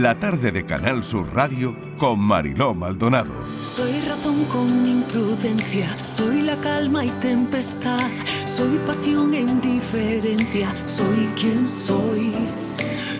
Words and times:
la 0.00 0.18
tarde 0.18 0.50
de 0.50 0.64
Canal 0.64 1.04
Sur 1.04 1.34
Radio 1.34 1.76
con 1.98 2.18
Mariló 2.18 2.74
Maldonado. 2.74 3.32
Soy 3.62 4.00
razón 4.08 4.44
con 4.46 4.86
imprudencia, 4.86 5.88
soy 6.02 6.40
la 6.40 6.56
calma 6.56 7.04
y 7.04 7.10
tempestad, 7.20 8.08
soy 8.46 8.78
pasión 8.86 9.34
e 9.34 9.40
indiferencia, 9.40 10.74
soy 10.86 11.28
quien 11.36 11.68
soy. 11.68 12.32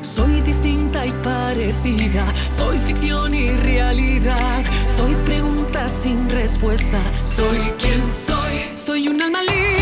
Soy 0.00 0.40
distinta 0.40 1.04
y 1.04 1.12
parecida, 1.22 2.32
soy 2.48 2.78
ficción 2.78 3.34
y 3.34 3.48
realidad, 3.50 4.64
soy 4.86 5.14
pregunta 5.26 5.86
sin 5.88 6.30
respuesta, 6.30 7.00
soy 7.24 7.58
quien 7.78 8.08
soy. 8.08 8.62
Soy 8.74 9.08
un 9.08 9.20
alma 9.20 9.42
libre 9.42 9.79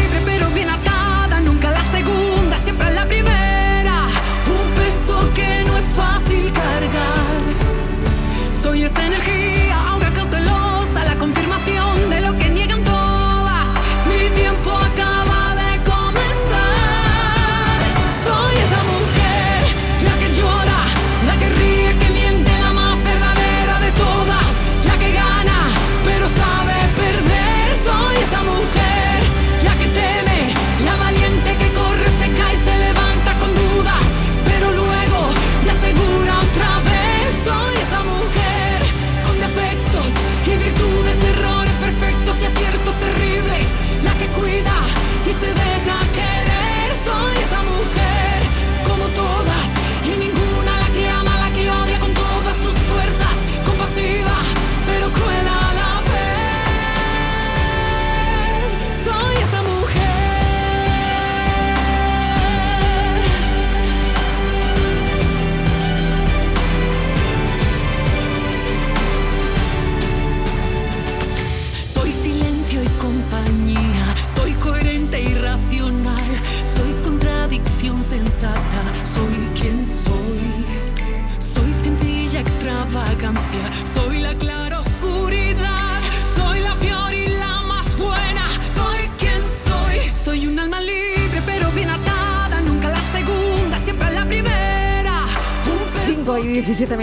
que 5.98 6.98
no 6.98 7.14
es 7.14 7.17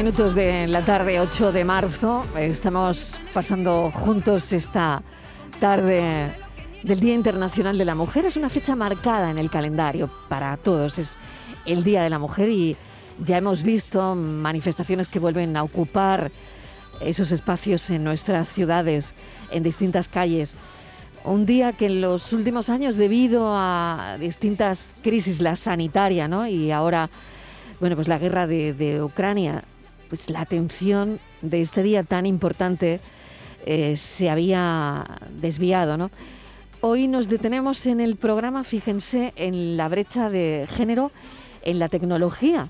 minutos 0.05 0.35
de 0.35 0.67
la 0.67 0.85
tarde, 0.85 1.19
8 1.19 1.51
de 1.51 1.65
marzo. 1.65 2.23
Estamos 2.37 3.19
pasando 3.33 3.89
juntos 3.89 4.53
esta 4.53 5.01
tarde 5.59 6.31
del 6.83 6.99
Día 6.99 7.15
Internacional 7.15 7.75
de 7.75 7.85
la 7.85 7.95
Mujer. 7.95 8.23
Es 8.23 8.37
una 8.37 8.51
fecha 8.51 8.75
marcada 8.75 9.31
en 9.31 9.39
el 9.39 9.49
calendario 9.49 10.11
para 10.29 10.57
todos. 10.57 10.99
Es 10.99 11.17
el 11.65 11.83
Día 11.83 12.03
de 12.03 12.11
la 12.11 12.19
Mujer 12.19 12.49
y 12.49 12.77
ya 13.17 13.39
hemos 13.39 13.63
visto 13.63 14.13
manifestaciones 14.13 15.07
que 15.07 15.17
vuelven 15.17 15.57
a 15.57 15.63
ocupar 15.63 16.31
esos 17.01 17.31
espacios 17.31 17.89
en 17.89 18.03
nuestras 18.03 18.49
ciudades, 18.49 19.15
en 19.49 19.63
distintas 19.63 20.07
calles. 20.07 20.55
Un 21.23 21.47
día 21.47 21.73
que 21.73 21.87
en 21.87 22.01
los 22.01 22.31
últimos 22.31 22.69
años, 22.69 22.95
debido 22.95 23.53
a 23.55 24.17
distintas 24.19 24.95
crisis, 25.01 25.41
la 25.41 25.55
sanitaria, 25.55 26.27
¿no? 26.27 26.45
Y 26.45 26.71
ahora 26.71 27.09
bueno, 27.79 27.95
pues 27.95 28.07
la 28.07 28.17
guerra 28.17 28.47
de, 28.47 28.73
de 28.73 29.03
Ucrania, 29.03 29.63
pues 30.15 30.29
la 30.29 30.39
atención 30.39 31.19
de 31.41 31.61
este 31.61 31.83
día 31.83 32.03
tan 32.03 32.25
importante 32.25 33.01
eh, 33.65 33.97
se 33.97 34.29
había 34.29 35.03
desviado, 35.29 35.97
¿no? 35.97 36.09
Hoy 36.79 37.09
nos 37.09 37.27
detenemos 37.27 37.85
en 37.85 37.99
el 37.99 38.15
programa, 38.15 38.63
fíjense, 38.63 39.33
en 39.35 39.75
la 39.75 39.89
brecha 39.89 40.29
de 40.29 40.67
género 40.69 41.11
en 41.63 41.79
la 41.79 41.89
tecnología. 41.89 42.69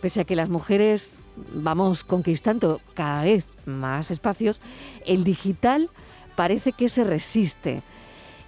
Pese 0.00 0.22
a 0.22 0.24
que 0.24 0.36
las 0.36 0.48
mujeres 0.48 1.22
vamos 1.52 2.02
conquistando 2.02 2.80
cada 2.94 3.24
vez 3.24 3.44
más 3.66 4.10
espacios, 4.10 4.62
el 5.04 5.22
digital 5.22 5.90
parece 6.34 6.72
que 6.72 6.88
se 6.88 7.04
resiste. 7.04 7.82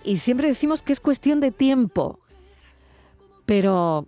Y 0.05 0.17
siempre 0.17 0.49
decimos 0.49 0.81
que 0.81 0.95
es 0.95 1.01
cuestión 1.01 1.41
de 1.41 1.51
tiempo. 1.51 2.19
Pero 3.45 4.07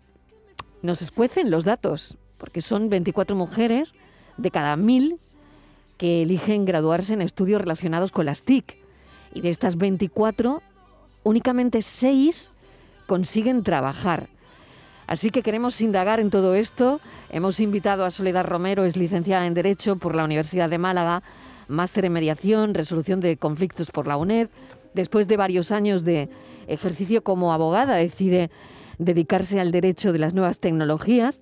nos 0.81 1.03
escuecen 1.03 1.51
los 1.51 1.67
datos, 1.67 2.17
porque 2.39 2.63
son 2.63 2.89
24 2.89 3.37
mujeres 3.37 3.93
de 4.37 4.51
cada 4.51 4.77
mil 4.77 5.17
que 5.97 6.23
eligen 6.23 6.65
graduarse 6.65 7.15
en 7.15 7.23
estudios 7.23 7.61
relacionados 7.61 8.13
con 8.13 8.27
las 8.27 8.43
TIC. 8.43 8.77
Y 9.33 9.41
de 9.41 9.51
estas 9.51 9.77
24, 9.77 10.63
únicamente 11.23 11.83
6 11.83 12.51
consiguen 13.07 13.63
trabajar. 13.63 14.29
Así 15.07 15.31
que 15.31 15.43
queremos 15.43 15.81
indagar 15.81 16.21
en 16.21 16.31
todo 16.31 16.55
esto. 16.55 17.01
Hemos 17.31 17.61
invitado 17.61 18.05
a 18.05 18.11
Soledad 18.11 18.47
Romero, 18.47 18.85
es 18.85 18.97
licenciada 18.97 19.47
en 19.47 19.55
Derecho 19.55 19.97
por 19.97 20.15
la 20.15 20.25
Universidad 20.25 20.71
de 20.71 20.79
Málaga, 20.79 21.23
máster 21.69 22.07
en 22.07 22.13
Mediación, 22.13 22.75
Resolución 22.75 23.21
de 23.21 23.37
Conflictos 23.37 23.91
por 23.91 24.07
la 24.07 24.17
UNED. 24.17 24.49
Después 24.95 25.29
de 25.29 25.37
varios 25.37 25.73
años 25.73 26.05
de 26.05 26.31
ejercicio 26.69 27.23
como 27.23 27.53
abogada, 27.53 27.97
decide 27.97 28.51
dedicarse 28.99 29.61
al 29.61 29.73
derecho 29.73 30.13
de 30.13 30.21
las 30.21 30.35
nuevas 30.35 30.61
tecnologías 30.61 31.41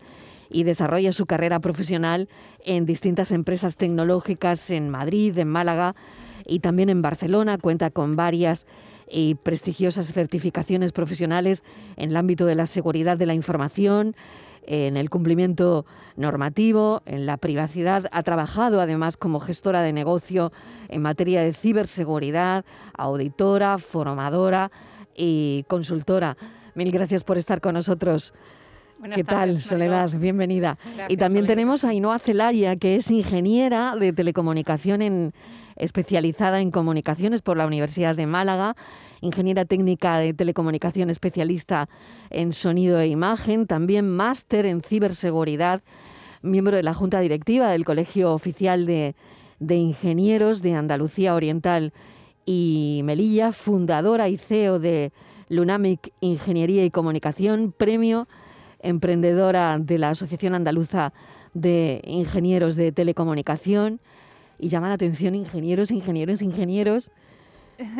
y 0.52 0.64
desarrolla 0.64 1.12
su 1.12 1.26
carrera 1.26 1.60
profesional 1.60 2.28
en 2.64 2.86
distintas 2.86 3.32
empresas 3.32 3.76
tecnológicas 3.76 4.70
en 4.70 4.90
Madrid, 4.90 5.36
en 5.38 5.48
Málaga 5.48 5.94
y 6.46 6.60
también 6.60 6.90
en 6.90 7.02
Barcelona. 7.02 7.58
Cuenta 7.58 7.90
con 7.90 8.16
varias 8.16 8.66
y 9.10 9.34
prestigiosas 9.36 10.12
certificaciones 10.12 10.92
profesionales 10.92 11.62
en 11.96 12.10
el 12.10 12.16
ámbito 12.16 12.46
de 12.46 12.54
la 12.54 12.66
seguridad 12.66 13.16
de 13.16 13.26
la 13.26 13.34
información, 13.34 14.14
en 14.64 14.96
el 14.96 15.10
cumplimiento 15.10 15.84
normativo, 16.16 17.02
en 17.04 17.26
la 17.26 17.36
privacidad. 17.36 18.04
Ha 18.12 18.22
trabajado 18.22 18.80
además 18.80 19.16
como 19.16 19.41
gestora 19.41 19.82
de 19.82 19.92
negocio 19.92 20.52
en 20.88 21.02
materia 21.02 21.42
de 21.42 21.52
ciberseguridad, 21.52 22.64
auditora, 22.96 23.78
formadora 23.78 24.70
y 25.14 25.64
consultora. 25.68 26.36
Mil 26.74 26.91
gracias 26.91 27.24
por 27.24 27.38
estar 27.38 27.60
con 27.60 27.74
nosotros. 27.74 28.32
Buenas 29.02 29.16
¿Qué 29.16 29.24
tal, 29.24 29.60
Soledad? 29.60 30.04
Mariló. 30.04 30.20
Bienvenida. 30.20 30.78
Gracias, 30.84 31.10
y 31.10 31.16
también 31.16 31.42
Soledad. 31.42 31.52
tenemos 31.56 31.84
a 31.84 31.88
Ainhoa 31.88 32.20
Celaya, 32.20 32.76
que 32.76 32.94
es 32.94 33.10
ingeniera 33.10 33.96
de 33.96 34.12
telecomunicación 34.12 35.02
en- 35.02 35.32
especializada 35.74 36.60
en 36.60 36.70
comunicaciones 36.70 37.42
por 37.42 37.56
la 37.56 37.66
Universidad 37.66 38.14
de 38.14 38.26
Málaga, 38.26 38.76
ingeniera 39.20 39.64
técnica 39.64 40.18
de 40.18 40.34
telecomunicación 40.34 41.10
especialista 41.10 41.88
en 42.30 42.53
sonido 42.53 43.00
e 43.00 43.09
imagen, 43.09 43.66
también 43.66 44.09
máster 44.09 44.66
en 44.66 44.82
ciberseguridad, 44.82 45.82
miembro 46.41 46.77
de 46.77 46.84
la 46.84 46.94
Junta 46.94 47.18
Directiva 47.18 47.71
del 47.71 47.84
Colegio 47.84 48.32
Oficial 48.32 48.86
de, 48.86 49.16
de 49.59 49.74
Ingenieros 49.74 50.62
de 50.62 50.77
Andalucía 50.77 51.34
Oriental 51.34 51.92
y 52.47 53.00
Melilla, 53.03 53.50
fundadora 53.50 54.28
y 54.28 54.36
CEO 54.36 54.78
de 54.78 55.10
Lunamic 55.48 56.12
Ingeniería 56.21 56.84
y 56.84 56.91
Comunicación, 56.91 57.74
premio 57.77 58.28
emprendedora 58.82 59.78
de 59.78 59.98
la 59.98 60.10
Asociación 60.10 60.54
Andaluza 60.54 61.12
de 61.54 62.00
Ingenieros 62.04 62.76
de 62.76 62.92
Telecomunicación. 62.92 64.00
Y 64.58 64.68
llama 64.68 64.88
la 64.88 64.94
atención 64.94 65.34
ingenieros, 65.34 65.90
ingenieros, 65.90 66.42
ingenieros. 66.42 67.10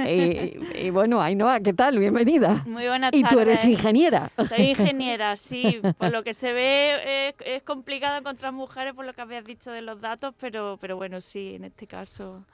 Eh, 0.07 0.61
y 0.85 0.91
bueno, 0.91 1.21
Ainhoa, 1.21 1.59
¿qué 1.59 1.73
tal? 1.73 1.99
Bienvenida. 1.99 2.63
Muy 2.67 2.87
buenas 2.87 3.11
Y 3.13 3.23
tardes. 3.23 3.35
tú 3.35 3.41
eres 3.41 3.65
ingeniera. 3.65 4.31
Soy 4.49 4.61
ingeniera, 4.71 5.35
sí. 5.35 5.81
Por 5.99 6.13
lo 6.13 6.23
que 6.23 6.35
se 6.35 6.53
ve 6.53 7.31
es, 7.31 7.35
es 7.45 7.63
complicado 7.65 8.17
encontrar 8.17 8.53
mujeres 8.53 8.95
por 8.95 9.05
lo 9.05 9.13
que 9.13 9.23
habías 9.23 9.45
dicho 9.45 9.73
de 9.73 9.83
los 9.83 10.01
datos, 10.01 10.35
pero, 10.39 10.79
pero 10.81 10.97
bueno, 10.97 11.21
sí, 11.21 11.55
en 11.57 11.65
este 11.65 11.89
caso 11.89 12.45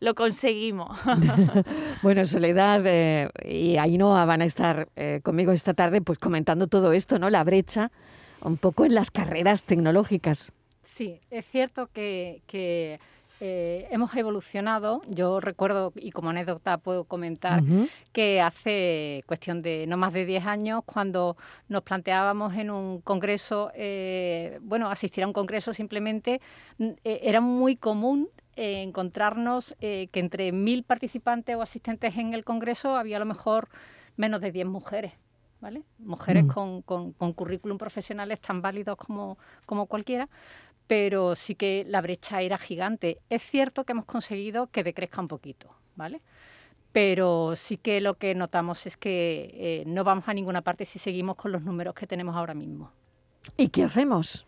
lo 0.00 0.14
conseguimos. 0.14 0.98
Bueno, 2.02 2.26
Soledad 2.26 2.82
eh, 2.86 3.30
y 3.44 3.78
Ainhoa 3.78 4.24
van 4.26 4.42
a 4.42 4.44
estar 4.44 4.88
eh, 4.96 5.20
conmigo 5.22 5.52
esta 5.52 5.74
tarde 5.74 6.00
pues 6.00 6.18
comentando 6.18 6.66
todo 6.66 6.92
esto, 6.92 7.18
¿no? 7.18 7.30
La 7.30 7.42
brecha 7.42 7.90
un 8.42 8.56
poco 8.56 8.84
en 8.84 8.94
las 8.94 9.10
carreras 9.10 9.62
tecnológicas. 9.62 10.52
Sí, 10.84 11.20
es 11.30 11.44
cierto 11.46 11.88
que, 11.92 12.42
eh, 13.40 13.86
hemos 13.90 14.14
evolucionado. 14.14 15.02
Yo 15.08 15.40
recuerdo, 15.40 15.92
y 15.94 16.10
como 16.10 16.30
anécdota 16.30 16.78
puedo 16.78 17.04
comentar, 17.04 17.62
que 18.12 18.40
hace 18.40 19.22
cuestión 19.26 19.60
de 19.60 19.86
no 19.86 19.96
más 19.96 20.12
de 20.12 20.24
10 20.24 20.46
años, 20.46 20.82
cuando 20.86 21.36
nos 21.68 21.82
planteábamos 21.82 22.54
en 22.54 22.70
un 22.70 23.00
congreso, 23.02 23.70
eh, 23.74 24.58
bueno, 24.62 24.88
asistir 24.88 25.24
a 25.24 25.26
un 25.26 25.32
congreso 25.32 25.74
simplemente, 25.74 26.40
eh, 26.78 27.20
era 27.22 27.40
muy 27.40 27.76
común 27.76 28.28
encontrarnos 28.56 29.76
que 29.78 30.08
entre 30.12 30.50
mil 30.52 30.82
participantes 30.82 31.56
o 31.56 31.62
asistentes 31.62 32.16
en 32.16 32.32
el 32.32 32.44
congreso 32.44 32.96
había 32.96 33.16
a 33.16 33.20
lo 33.20 33.26
mejor 33.26 33.68
menos 34.16 34.40
de 34.40 34.52
10 34.52 34.66
mujeres. 34.66 35.12
¿Vale? 35.58 35.82
Mujeres 35.98 36.44
mm. 36.44 36.48
con, 36.48 36.82
con, 36.82 37.12
con 37.12 37.32
currículum 37.32 37.78
profesionales 37.78 38.40
tan 38.40 38.60
válidos 38.60 38.96
como, 38.98 39.38
como 39.64 39.86
cualquiera, 39.86 40.28
pero 40.86 41.34
sí 41.34 41.54
que 41.54 41.84
la 41.86 42.00
brecha 42.00 42.42
era 42.42 42.58
gigante. 42.58 43.18
Es 43.30 43.42
cierto 43.42 43.84
que 43.84 43.92
hemos 43.92 44.04
conseguido 44.04 44.68
que 44.68 44.84
decrezca 44.84 45.20
un 45.20 45.28
poquito, 45.28 45.70
¿vale? 45.96 46.20
Pero 46.92 47.56
sí 47.56 47.76
que 47.76 48.00
lo 48.00 48.14
que 48.14 48.34
notamos 48.34 48.86
es 48.86 48.96
que 48.96 49.50
eh, 49.54 49.84
no 49.86 50.04
vamos 50.04 50.28
a 50.28 50.34
ninguna 50.34 50.62
parte 50.62 50.84
si 50.84 50.98
seguimos 50.98 51.36
con 51.36 51.52
los 51.52 51.62
números 51.62 51.94
que 51.94 52.06
tenemos 52.06 52.36
ahora 52.36 52.54
mismo. 52.54 52.90
¿Y 53.56 53.68
qué 53.68 53.84
hacemos? 53.84 54.46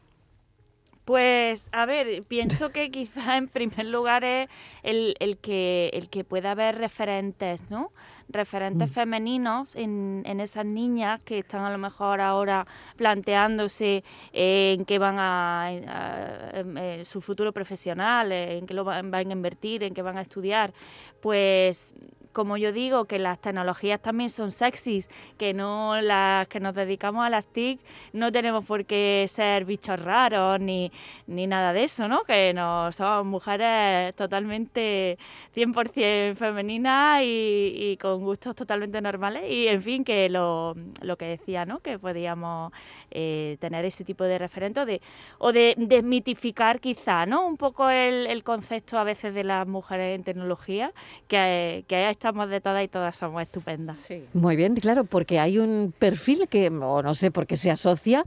Pues, 1.09 1.71
a 1.73 1.87
ver, 1.87 2.23
pienso 2.25 2.69
que 2.69 2.91
quizá 2.91 3.39
en 3.39 3.49
primer 3.49 3.87
lugar 3.87 4.25
es 4.25 4.51
el, 4.83 5.15
el, 5.21 5.39
que, 5.39 5.89
el 5.95 6.11
que 6.11 6.23
pueda 6.23 6.51
haber 6.51 6.77
referentes, 6.77 7.71
¿no? 7.71 7.93
Referentes 8.29 8.91
mm. 8.91 8.93
femeninos 8.93 9.75
en, 9.75 10.23
en, 10.27 10.39
esas 10.41 10.67
niñas 10.67 11.23
que 11.23 11.39
están 11.39 11.65
a 11.65 11.71
lo 11.71 11.79
mejor 11.79 12.21
ahora 12.21 12.67
planteándose 12.97 14.05
en 14.35 14.85
qué 14.85 14.99
van 14.99 15.17
a, 15.19 15.71
en, 15.73 17.07
su 17.07 17.23
futuro 17.23 17.55
profesional, 17.55 18.31
en 18.31 18.67
qué 18.67 18.75
lo 18.75 18.85
van, 18.85 19.11
van 19.11 19.31
a 19.31 19.33
invertir, 19.33 19.85
en 19.85 19.95
qué 19.95 20.03
van 20.03 20.19
a 20.19 20.21
estudiar. 20.21 20.75
Pues 21.23 21.95
como 22.39 22.57
yo 22.57 22.71
digo, 22.71 23.07
que 23.07 23.19
las 23.19 23.41
tecnologías 23.41 24.01
también 24.01 24.31
son 24.31 24.53
sexys, 24.53 25.09
que 25.39 25.53
no 25.55 26.01
las 26.01 26.47
que 26.47 26.61
nos 26.61 26.73
dedicamos 26.73 27.27
a 27.27 27.31
las 27.31 27.47
TIC 27.47 27.81
no 28.13 28.31
tenemos 28.31 28.65
por 28.65 28.85
qué 28.85 29.27
ser 29.29 29.65
bichos 29.65 30.01
raros 30.01 30.61
ni, 30.61 30.93
ni 31.27 31.49
nada 31.49 31.73
de 31.73 31.83
eso, 31.83 32.07
¿no? 32.07 32.23
Que 32.23 32.55
no 32.55 32.93
somos 32.93 33.27
mujeres 33.27 34.15
totalmente 34.15 35.19
100% 35.57 36.37
femeninas 36.37 37.23
y, 37.25 37.99
con 38.01 38.21
gustos 38.23 38.55
totalmente 38.55 39.01
normales 39.01 39.51
y 39.51 39.67
en 39.67 39.83
fin, 39.83 40.05
que 40.05 40.29
lo, 40.29 40.77
lo 41.03 41.17
que 41.17 41.25
decía, 41.25 41.67
¿no? 41.67 41.81
Que 41.81 41.99
podíamos 41.99 42.73
eh, 43.11 43.57
tener 43.61 43.85
ese 43.85 44.05
tipo 44.05 44.23
de 44.25 44.39
referente 44.39 44.85
de, 44.85 45.01
o 45.39 45.51
de 45.53 45.75
desmitificar 45.77 46.79
quizá, 46.79 47.27
¿no? 47.27 47.47
Un 47.47 47.57
poco 47.57 47.91
el, 47.91 48.29
concepto 48.45 48.99
a 48.99 49.05
veces 49.05 49.35
de 49.35 49.45
las 49.45 49.67
mujeres 49.67 50.15
en 50.17 50.23
tecnología, 50.23 50.93
que, 51.27 51.85
que 51.89 52.09
está 52.09 52.28
somos 52.29 52.51
de 52.51 52.61
todas 52.61 52.85
y 52.85 52.89
todas 52.89 53.17
somos 53.17 53.43
estupendas. 53.43 53.99
Muy 54.35 54.57
bien, 54.57 54.75
claro, 54.75 55.05
porque 55.05 55.39
hay 55.39 55.59
un 55.59 55.95
perfil 55.99 56.47
que, 56.49 56.69
o 56.69 57.03
no 57.03 57.15
sé 57.15 57.31
por 57.31 57.47
qué 57.47 57.57
se 57.57 57.71
asocia 57.71 58.25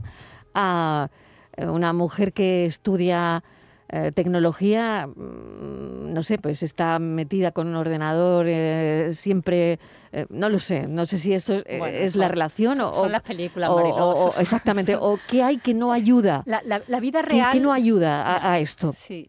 a 0.54 1.08
una 1.56 1.92
mujer 1.92 2.32
que 2.32 2.64
estudia 2.64 3.44
eh, 3.94 4.10
tecnología, 4.10 5.06
mm, 5.06 6.14
no 6.14 6.22
sé, 6.22 6.38
pues 6.38 6.62
está 6.62 6.98
metida 6.98 7.52
con 7.52 7.68
un 7.68 7.76
ordenador 7.76 8.46
eh, 8.48 9.10
siempre, 9.12 9.78
eh, 10.12 10.24
no 10.30 10.48
lo 10.48 10.58
sé, 10.58 10.88
no 10.88 11.04
sé 11.04 11.18
si 11.18 11.34
eso 11.34 11.62
es 11.66 12.16
la 12.16 12.28
relación 12.28 12.80
o... 12.80 12.94
Son 12.94 13.12
las 13.12 13.20
películas, 13.20 13.68
o, 13.70 14.32
Exactamente, 14.38 14.96
o 14.96 15.18
qué 15.28 15.42
hay 15.42 15.58
que 15.58 15.74
no 15.74 15.92
ayuda. 15.92 16.42
La, 16.46 17.00
vida 17.00 17.20
real... 17.20 17.52
¿Qué, 17.52 17.60
no 17.60 17.70
ayuda 17.70 18.50
a, 18.50 18.58
esto? 18.60 18.94
Sí, 18.94 19.28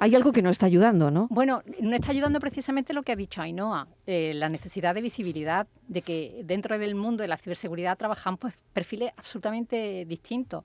Hay 0.00 0.14
algo 0.14 0.32
que 0.32 0.40
no 0.40 0.48
está 0.48 0.64
ayudando, 0.64 1.10
¿no? 1.10 1.26
Bueno, 1.28 1.62
no 1.78 1.94
está 1.94 2.10
ayudando 2.10 2.40
precisamente 2.40 2.94
lo 2.94 3.02
que 3.02 3.12
ha 3.12 3.16
dicho 3.16 3.42
Ainhoa, 3.42 3.88
la 4.06 4.48
necesidad 4.48 4.94
de 4.94 5.02
visibilidad, 5.02 5.66
de 5.86 6.00
que 6.00 6.40
dentro 6.46 6.78
del 6.78 6.94
mundo 6.94 7.20
de 7.20 7.28
la 7.28 7.36
ciberseguridad 7.36 7.98
trabajan 7.98 8.38
pues, 8.38 8.54
perfiles 8.72 9.12
absolutamente 9.18 10.06
distintos. 10.06 10.64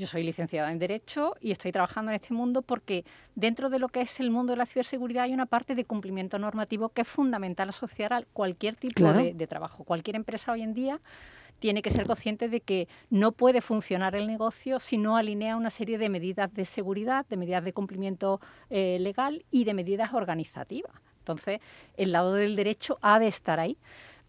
Yo 0.00 0.06
soy 0.06 0.22
licenciada 0.22 0.72
en 0.72 0.78
Derecho 0.78 1.34
y 1.42 1.50
estoy 1.50 1.72
trabajando 1.72 2.10
en 2.10 2.14
este 2.14 2.32
mundo 2.32 2.62
porque 2.62 3.04
dentro 3.34 3.68
de 3.68 3.78
lo 3.78 3.90
que 3.90 4.00
es 4.00 4.18
el 4.18 4.30
mundo 4.30 4.54
de 4.54 4.56
la 4.56 4.64
ciberseguridad 4.64 5.24
hay 5.24 5.34
una 5.34 5.44
parte 5.44 5.74
de 5.74 5.84
cumplimiento 5.84 6.38
normativo 6.38 6.88
que 6.88 7.02
es 7.02 7.06
fundamental 7.06 7.68
asociar 7.68 8.14
a 8.14 8.22
cualquier 8.32 8.76
tipo 8.76 9.12
de, 9.12 9.46
trabajo. 9.46 9.84
Cualquier 9.84 10.16
empresa 10.16 10.52
hoy 10.52 10.62
en 10.62 10.72
día 10.72 11.02
tiene 11.58 11.82
que 11.82 11.90
ser 11.90 12.06
consciente 12.06 12.48
de 12.48 12.62
que 12.62 12.88
no 13.10 13.32
puede 13.32 13.60
funcionar 13.60 14.14
el 14.14 14.26
negocio 14.26 14.78
si 14.78 14.96
no 14.96 15.18
alinea 15.18 15.54
una 15.54 15.68
serie 15.68 15.98
de 15.98 16.08
medidas 16.08 16.50
de 16.54 16.64
seguridad, 16.64 17.26
de 17.28 17.36
medidas 17.36 17.62
de 17.62 17.74
cumplimiento 17.74 18.40
eh, 18.70 18.96
legal 19.00 19.44
y 19.50 19.64
de 19.64 19.74
medidas 19.74 20.14
organizativas. 20.14 20.94
Entonces, 21.18 21.60
el 21.98 22.12
lado 22.12 22.32
del 22.32 22.56
derecho 22.56 22.98
ha 23.02 23.18
de 23.18 23.28
estar 23.28 23.60
ahí. 23.60 23.76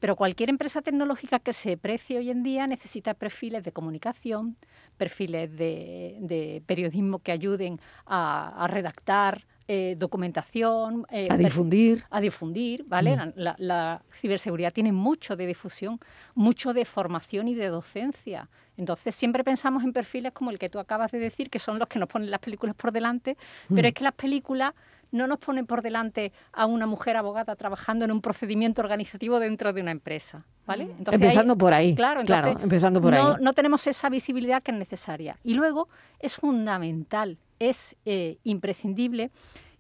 Pero 0.02 0.16
cualquier 0.16 0.50
empresa 0.50 0.82
tecnológica 0.82 1.38
que 1.38 1.54
se 1.54 1.78
precie 1.78 2.18
hoy 2.18 2.32
en 2.32 2.42
día 2.42 2.66
necesita 2.66 3.14
perfiles 3.14 3.64
de 3.64 3.72
comunicación, 3.72 4.58
perfiles 4.98 5.56
de, 5.56 6.64
periodismo 6.66 7.20
que 7.20 7.32
ayuden 7.32 7.80
a, 8.08 8.68
redactar 8.68 9.46
eh, 9.68 9.96
documentación. 10.00 11.06
Eh, 11.12 11.28
a 11.30 11.38
difundir. 11.38 12.04
A 12.10 12.20
difundir, 12.20 12.84
¿vale? 12.88 13.16
Mm. 13.16 13.34
La, 13.60 14.02
ciberseguridad 14.20 14.74
tiene 14.74 14.92
mucho 14.92 15.36
de 15.36 15.46
difusión, 15.46 16.00
mucho 16.34 16.74
de 16.74 16.84
formación 16.84 17.48
y 17.48 17.54
de 17.54 17.68
docencia. 17.68 18.50
Entonces 18.78 19.14
siempre 19.14 19.44
pensamos 19.44 19.84
en 19.84 19.94
perfiles 19.94 20.32
como 20.32 20.50
el 20.50 20.58
que 20.58 20.70
tú 20.70 20.80
acabas 20.80 21.12
de 21.12 21.20
decir, 21.20 21.52
que 21.52 21.60
son 21.60 21.78
los 21.78 21.88
que 21.88 22.00
nos 22.00 22.10
ponen 22.10 22.32
las 22.32 22.40
películas 22.40 22.74
por 22.74 22.92
delante, 22.92 23.38
pero 23.70 23.84
mm. 23.84 23.86
es 23.86 23.94
que 23.94 24.04
las 24.04 24.16
películas 24.16 24.74
no 25.12 25.28
nos 25.28 25.40
ponen 25.40 25.66
por 25.66 25.82
delante 25.82 26.32
a 26.54 26.66
una 26.66 26.88
mujer 26.88 27.18
abogada 27.18 27.56
trabajando 27.56 28.06
en 28.06 28.12
un 28.12 28.22
procedimiento 28.22 28.82
organizativo 28.82 29.40
dentro 29.40 29.74
de 29.74 29.82
una 29.82 29.92
empresa. 29.92 30.46
¿vale? 30.66 30.86
Mm. 30.86 31.14
empezando 31.14 31.58
por 31.58 31.74
ahí. 31.74 31.96
Claro, 31.96 32.22
empezando 32.62 33.02
por 33.02 33.14
no, 33.14 33.34
ahí. 33.34 33.36
No 33.42 33.54
tenemos 33.54 33.86
esa 33.88 34.10
visibilidad 34.10 34.64
que 34.64 34.72
es 34.72 34.78
necesaria. 34.78 35.38
Y 35.44 35.54
luego 35.54 35.90
es 36.20 36.36
fundamental, 36.36 37.38
es 37.60 37.96
eh, 38.06 38.38
imprescindible 38.44 39.32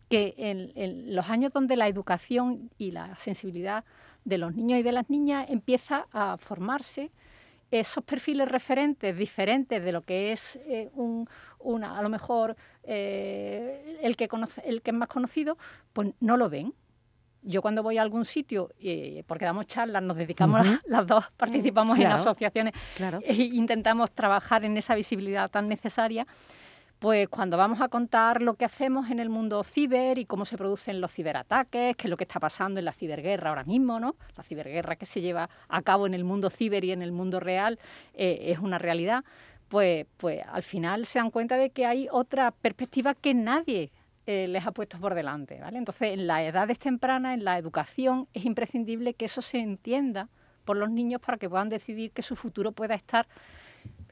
que 0.10 0.33
en, 0.38 1.16
los 1.16 1.30
años 1.30 1.54
donde 1.54 1.77
la 1.77 1.88
educación 1.88 2.69
y 2.77 2.92
la 2.92 3.16
sensibilidad 3.16 3.86
de 4.25 4.38
los 4.38 4.54
niños 4.54 4.80
y 4.80 4.84
de 4.84 4.92
las 4.92 5.10
niñas 5.10 5.45
empieza 5.50 6.06
a 6.12 6.38
formarse, 6.38 7.12
esos 7.72 8.04
perfiles 8.04 8.48
referentes 8.48 9.18
diferentes 9.18 9.84
de 9.84 9.92
lo 9.92 10.01
que 10.01 10.34
es 10.34 10.58
eh, 10.68 10.90
un, 10.94 11.28
una, 11.60 11.98
a 11.98 12.01
lo 12.01 12.10
mejor 12.10 12.58
eh, 12.84 13.98
el, 14.01 14.18
que 14.18 14.28
conoce, 14.28 14.62
el 14.66 14.82
que 14.82 14.92
es 14.92 14.98
más 14.98 15.08
conocido, 15.08 15.58
pues 15.94 16.10
no 16.20 16.38
lo 16.38 16.50
ven. 16.50 16.74
Yo 17.44 17.62
cuando 17.63 17.82
voy 17.82 17.98
a 17.98 18.04
algún 18.04 18.25
sitio, 18.25 18.70
eh, 18.80 19.24
porque 19.25 19.46
damos 19.46 19.66
charlas, 19.66 20.04
nos 20.04 20.18
dedicamos, 20.18 20.60
las, 20.86 21.08
dos 21.08 21.25
participamos 21.38 21.98
en 21.98 22.08
asociaciones 22.08 22.74
e 23.24 23.34
intentamos 23.34 24.12
trabajar 24.12 24.63
en 24.63 24.78
esa 24.78 24.94
visibilidad 24.94 25.50
tan 25.50 25.68
necesaria, 25.68 26.28
pues 27.01 27.27
cuando 27.29 27.58
vamos 27.58 27.81
a 27.81 27.89
contar 27.89 28.43
lo 28.43 28.53
que 28.53 28.63
hacemos 28.63 29.10
en 29.10 29.20
el 29.20 29.27
mundo 29.27 29.63
ciber 29.63 30.20
y 30.20 30.25
cómo 30.25 30.46
se 30.46 30.55
producen 30.55 31.01
los 31.01 31.12
ciberataques, 31.12 31.96
qué 31.98 32.03
es 32.05 32.10
lo 32.12 32.15
que 32.15 32.25
está 32.25 32.39
pasando 32.39 32.77
en 32.77 32.86
la 32.86 32.91
ciberguerra 32.91 33.50
ahora 33.50 33.63
mismo, 33.63 34.00
¿no? 34.00 34.15
La 34.38 34.43
ciberguerra 34.43 34.96
que 34.96 35.08
se 35.08 35.20
lleva 35.20 35.50
a 35.67 35.81
cabo 35.81 36.05
en 36.05 36.13
el 36.13 36.24
mundo 36.24 36.51
ciber 36.51 36.86
y 36.86 36.91
en 36.91 37.01
el 37.01 37.12
mundo 37.12 37.39
real 37.39 37.79
eh, 38.13 38.51
es 38.51 38.60
una 38.60 38.77
realidad 38.77 39.24
pues, 39.67 40.05
pues 40.17 40.43
al 40.48 40.62
final 40.62 41.08
se 41.08 41.17
dan 41.17 41.31
cuenta 41.31 41.58
de 41.58 41.72
que 41.72 41.88
hay 41.88 42.08
otra 42.12 42.51
perspectiva 42.51 43.15
que 43.15 43.34
nadie 43.34 43.91
eh, 44.27 44.48
les 44.48 44.67
ha 44.67 44.72
puesto 44.72 45.00
por 45.00 45.15
delante. 45.15 45.60
¿vale? 45.60 45.79
Entonces, 45.79 46.13
en 46.13 46.27
las 46.27 46.41
edades 46.41 46.77
tempranas, 46.77 47.34
en 47.34 47.43
la 47.43 47.58
educación, 47.58 48.27
es 48.34 48.46
imprescindible 48.46 49.15
que 49.15 49.25
eso 49.25 49.41
se 49.41 49.58
entienda 49.58 50.29
por 50.65 50.77
los 50.77 50.91
niños 50.91 51.20
para 51.20 51.39
que 51.39 51.50
puedan 51.50 51.70
decidir 51.70 52.12
que 52.12 52.22
su 52.22 52.36
futuro 52.36 52.74
pueda 52.74 52.93
estar 52.93 53.27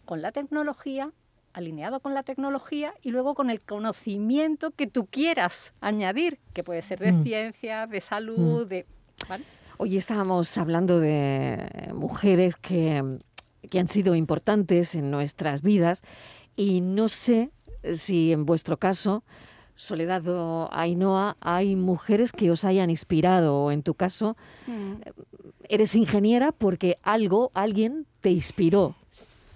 con 0.05 0.23
la 0.23 0.31
tecnología, 0.31 1.11
alineado 1.53 1.99
con 1.99 2.13
la 2.13 2.23
tecnología 2.23 2.93
y 3.01 3.11
luego 3.11 3.35
con 3.35 3.49
el 3.49 3.61
conocimiento 3.61 4.71
que 4.71 4.87
tú 4.87 5.05
quieras 5.05 5.73
añadir, 5.81 6.39
que 6.53 6.63
puede 6.63 6.81
ser 6.81 6.99
de 6.99 7.11
mm. 7.11 7.23
ciencia, 7.23 7.87
de 7.87 8.01
salud, 8.01 8.65
mm. 8.65 8.69
de... 8.69 8.85
Hoy 9.77 9.97
estábamos 9.97 10.57
hablando 10.57 10.99
de 10.99 11.91
mujeres 11.93 12.55
que 12.55 13.19
que 13.69 13.79
han 13.79 13.87
sido 13.87 14.15
importantes 14.15 14.95
en 14.95 15.11
nuestras 15.11 15.61
vidas 15.61 16.03
y 16.55 16.81
no 16.81 17.09
sé 17.09 17.51
si 17.93 18.31
en 18.31 18.45
vuestro 18.45 18.77
caso, 18.77 19.23
Soledad 19.75 20.27
o 20.27 20.67
Ainhoa, 20.73 21.37
hay 21.39 21.77
mujeres 21.77 22.33
que 22.33 22.51
os 22.51 22.65
hayan 22.65 22.89
inspirado 22.89 23.63
o 23.63 23.71
en 23.71 23.81
tu 23.81 23.93
caso 23.93 24.35
mm. 24.67 25.01
eres 25.69 25.95
ingeniera 25.95 26.51
porque 26.51 26.97
algo, 27.01 27.51
alguien 27.53 28.05
te 28.21 28.31
inspiró. 28.31 28.95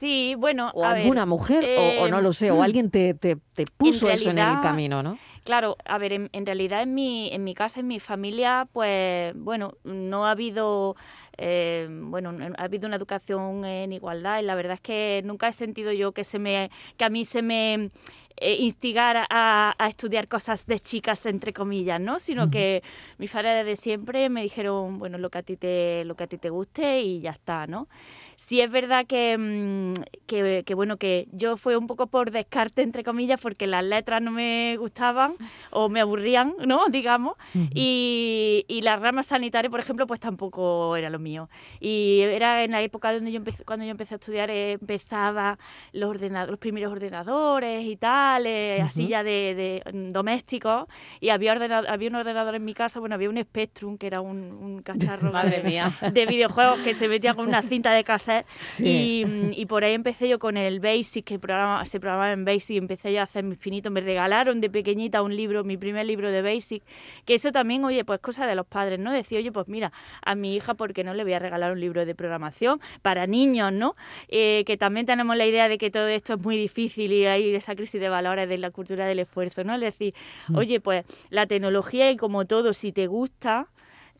Sí, 0.03 0.35
bueno, 0.37 0.69
o 0.73 0.83
alguna 0.83 1.25
mujer, 1.25 1.63
o, 2.01 2.09
no 2.09 2.19
lo 2.19 2.33
sé, 2.33 2.51
o 2.51 2.55
em, 2.55 2.61
alguien 2.61 2.91
te, 2.91 3.13
te, 3.13 3.37
puso 3.77 4.09
eso 4.09 4.31
en 4.31 4.37
el 4.37 4.59
camino, 4.59 5.01
¿no? 5.01 5.17
Claro, 5.45 5.77
a 5.85 5.97
ver, 5.97 6.11
en, 6.11 6.45
realidad 6.45 6.81
en 6.81 6.93
mi, 6.93 7.29
en 7.31 7.45
mi 7.45 7.53
casa, 7.53 7.79
en 7.79 7.87
mi 7.87 8.01
familia, 8.01 8.67
pues 8.73 9.33
bueno, 9.33 9.75
no 9.85 10.25
ha 10.25 10.31
habido 10.31 10.97
eh, 11.37 11.87
bueno, 11.89 12.35
ha 12.57 12.63
habido 12.63 12.87
una 12.87 12.97
educación 12.97 13.63
en 13.63 13.93
igualdad 13.93 14.41
y 14.41 14.43
la 14.43 14.55
verdad 14.55 14.73
es 14.73 14.81
que 14.81 15.21
nunca 15.23 15.47
he 15.47 15.53
sentido 15.53 15.93
yo 15.93 16.11
que 16.11 16.25
se 16.25 16.37
me, 16.37 16.69
que 16.97 17.05
a 17.05 17.09
mí 17.09 17.23
se 17.23 17.41
me 17.41 17.89
eh, 18.35 18.57
instigar 18.59 19.25
a, 19.29 19.73
estudiar 19.87 20.27
cosas 20.27 20.65
de 20.65 20.81
chicas, 20.81 21.25
entre 21.27 21.53
comillas, 21.53 22.01
¿no? 22.01 22.19
Sino 22.19 22.49
que 22.49 22.83
mis 23.19 23.31
padres 23.31 23.65
desde 23.65 23.81
siempre 23.81 24.27
me 24.27 24.43
dijeron, 24.43 24.99
bueno, 24.99 25.17
lo 25.17 25.29
que 25.29 25.37
a 25.37 25.43
ti 25.43 25.55
te, 25.55 26.03
lo 26.03 26.15
que 26.15 26.25
a 26.25 26.27
ti 26.27 26.37
te 26.37 26.49
guste 26.49 27.01
y 27.01 27.21
ya 27.21 27.31
está, 27.31 27.67
¿no? 27.67 27.87
Sí 28.35 28.61
es 28.61 28.71
verdad 28.71 29.03
mm, 29.03 29.93
que, 30.25 30.63
que, 30.65 30.73
bueno, 30.75 30.97
que 30.97 31.27
yo 31.31 31.57
fue 31.57 31.77
un 31.77 31.87
poco 31.87 32.07
por 32.07 32.31
descarte, 32.31 32.81
entre 32.81 33.03
comillas, 33.03 33.39
porque 33.39 33.67
las 33.67 33.83
letras 33.83 34.21
no 34.21 34.31
me 34.31 34.77
gustaban 34.77 35.33
o 35.71 35.89
me 35.89 36.01
aburrían, 36.01 36.53
¿no? 36.65 36.87
Digamos. 36.89 37.35
y, 37.73 38.65
y 38.67 38.81
las 38.81 38.99
ramas 38.99 39.27
sanitarias, 39.27 39.71
por 39.71 39.79
ejemplo, 39.79 40.07
pues 40.07 40.19
tampoco 40.19 40.95
era 40.95 41.09
lo 41.09 41.19
mío. 41.19 41.49
Y 41.79 42.21
era 42.21 42.63
en 42.63 42.71
la 42.71 42.81
época 42.81 43.13
donde 43.13 43.31
yo 43.31 43.37
empecé, 43.37 43.63
cuando 43.63 43.85
yo 43.85 43.91
empecé 43.91 44.15
a 44.15 44.17
estudiar, 44.17 44.49
eh, 44.49 44.73
empezaba 44.73 45.57
los, 45.91 46.09
ordenadores, 46.09 46.51
los 46.51 46.59
primeros 46.59 46.91
ordenadores 46.91 47.85
y 47.85 47.95
tal, 47.95 48.45
eh, 48.47 48.81
así 48.81 49.07
ya 49.07 49.23
de, 49.23 49.81
mm, 49.91 50.09
domésticos. 50.09 50.87
Y 51.19 51.29
había, 51.29 51.53
había 51.53 52.09
un 52.09 52.15
ordenador 52.15 52.55
en 52.55 52.65
mi 52.65 52.73
casa, 52.73 52.99
bueno, 52.99 53.15
había 53.15 53.29
un 53.29 53.41
Spectrum, 53.41 53.97
que 53.97 54.07
era 54.07 54.21
un, 54.21 54.37
un 54.37 54.81
cacharro 54.81 55.31
Madre 55.33 55.61
de, 55.61 55.69
mía. 55.69 55.97
de 56.11 56.25
videojuegos 56.25 56.79
que 56.79 56.93
se 56.93 57.07
metía 57.07 57.33
con 57.33 57.47
una 57.47 57.61
cinta 57.61 57.91
de 57.91 58.03
casa 58.03 58.22
Mm, 58.27 59.51
y, 59.53 59.65
por 59.65 59.83
ahí 59.83 59.93
empecé 59.93 60.29
yo 60.29 60.39
con 60.39 60.57
el 60.57 60.79
Basic, 60.79 61.25
que 61.25 61.39
programa, 61.39 61.85
se 61.85 61.99
programaba 61.99 62.31
en 62.31 62.45
Basic, 62.45 62.77
empecé 62.77 63.13
yo 63.13 63.19
a 63.19 63.23
hacer 63.23 63.43
mis 63.43 63.59
finitos. 63.59 63.91
Me 63.91 64.01
regalaron 64.01 64.61
de 64.61 64.69
pequeñita 64.69 65.21
un 65.21 65.35
libro, 65.35 65.63
mi 65.63 65.77
primer 65.77 66.05
libro 66.05 66.31
de 66.31 66.41
Basic, 66.41 66.83
que 67.25 67.35
eso 67.35 67.51
también, 67.51 67.83
oye, 67.85 68.03
pues 68.05 68.19
cosa 68.19 68.47
de 68.47 68.55
los 68.55 68.65
padres, 68.65 68.99
¿no? 68.99 69.11
Decía, 69.11 69.39
oye, 69.39 69.51
pues 69.51 69.67
mira, 69.67 69.91
a 70.25 70.35
mi 70.35 70.55
hija, 70.55 70.73
¿por 70.73 70.93
qué 70.93 71.03
no 71.03 71.13
le 71.13 71.23
voy 71.23 71.33
a 71.33 71.39
regalar 71.39 71.71
un 71.71 71.79
libro 71.79 72.05
de 72.05 72.15
programación 72.15 72.79
para 73.01 73.27
niños, 73.27 73.71
¿no? 73.71 73.95
Eh, 74.27 74.63
que 74.65 74.77
también 74.77 75.05
tenemos 75.05 75.35
la 75.35 75.45
idea 75.45 75.67
de 75.67 75.77
que 75.77 75.91
todo 75.91 76.07
esto 76.07 76.33
es 76.33 76.39
muy 76.39 76.57
difícil 76.57 77.11
y 77.11 77.25
hay 77.25 77.55
esa 77.55 77.75
crisis 77.75 77.99
de 77.99 78.09
valores 78.09 78.49
de 78.49 78.57
la 78.57 78.71
cultura 78.71 79.05
del 79.05 79.19
esfuerzo, 79.19 79.63
¿no? 79.63 79.75
Es 79.75 79.81
decir, 79.81 80.13
mm. 80.47 80.55
oye, 80.55 80.79
pues 80.79 81.05
la 81.29 81.47
tecnología 81.47 82.11
y 82.11 82.17
como 82.17 82.45
todo, 82.45 82.73
si 82.73 82.91
te 82.91 83.07
gusta, 83.07 83.67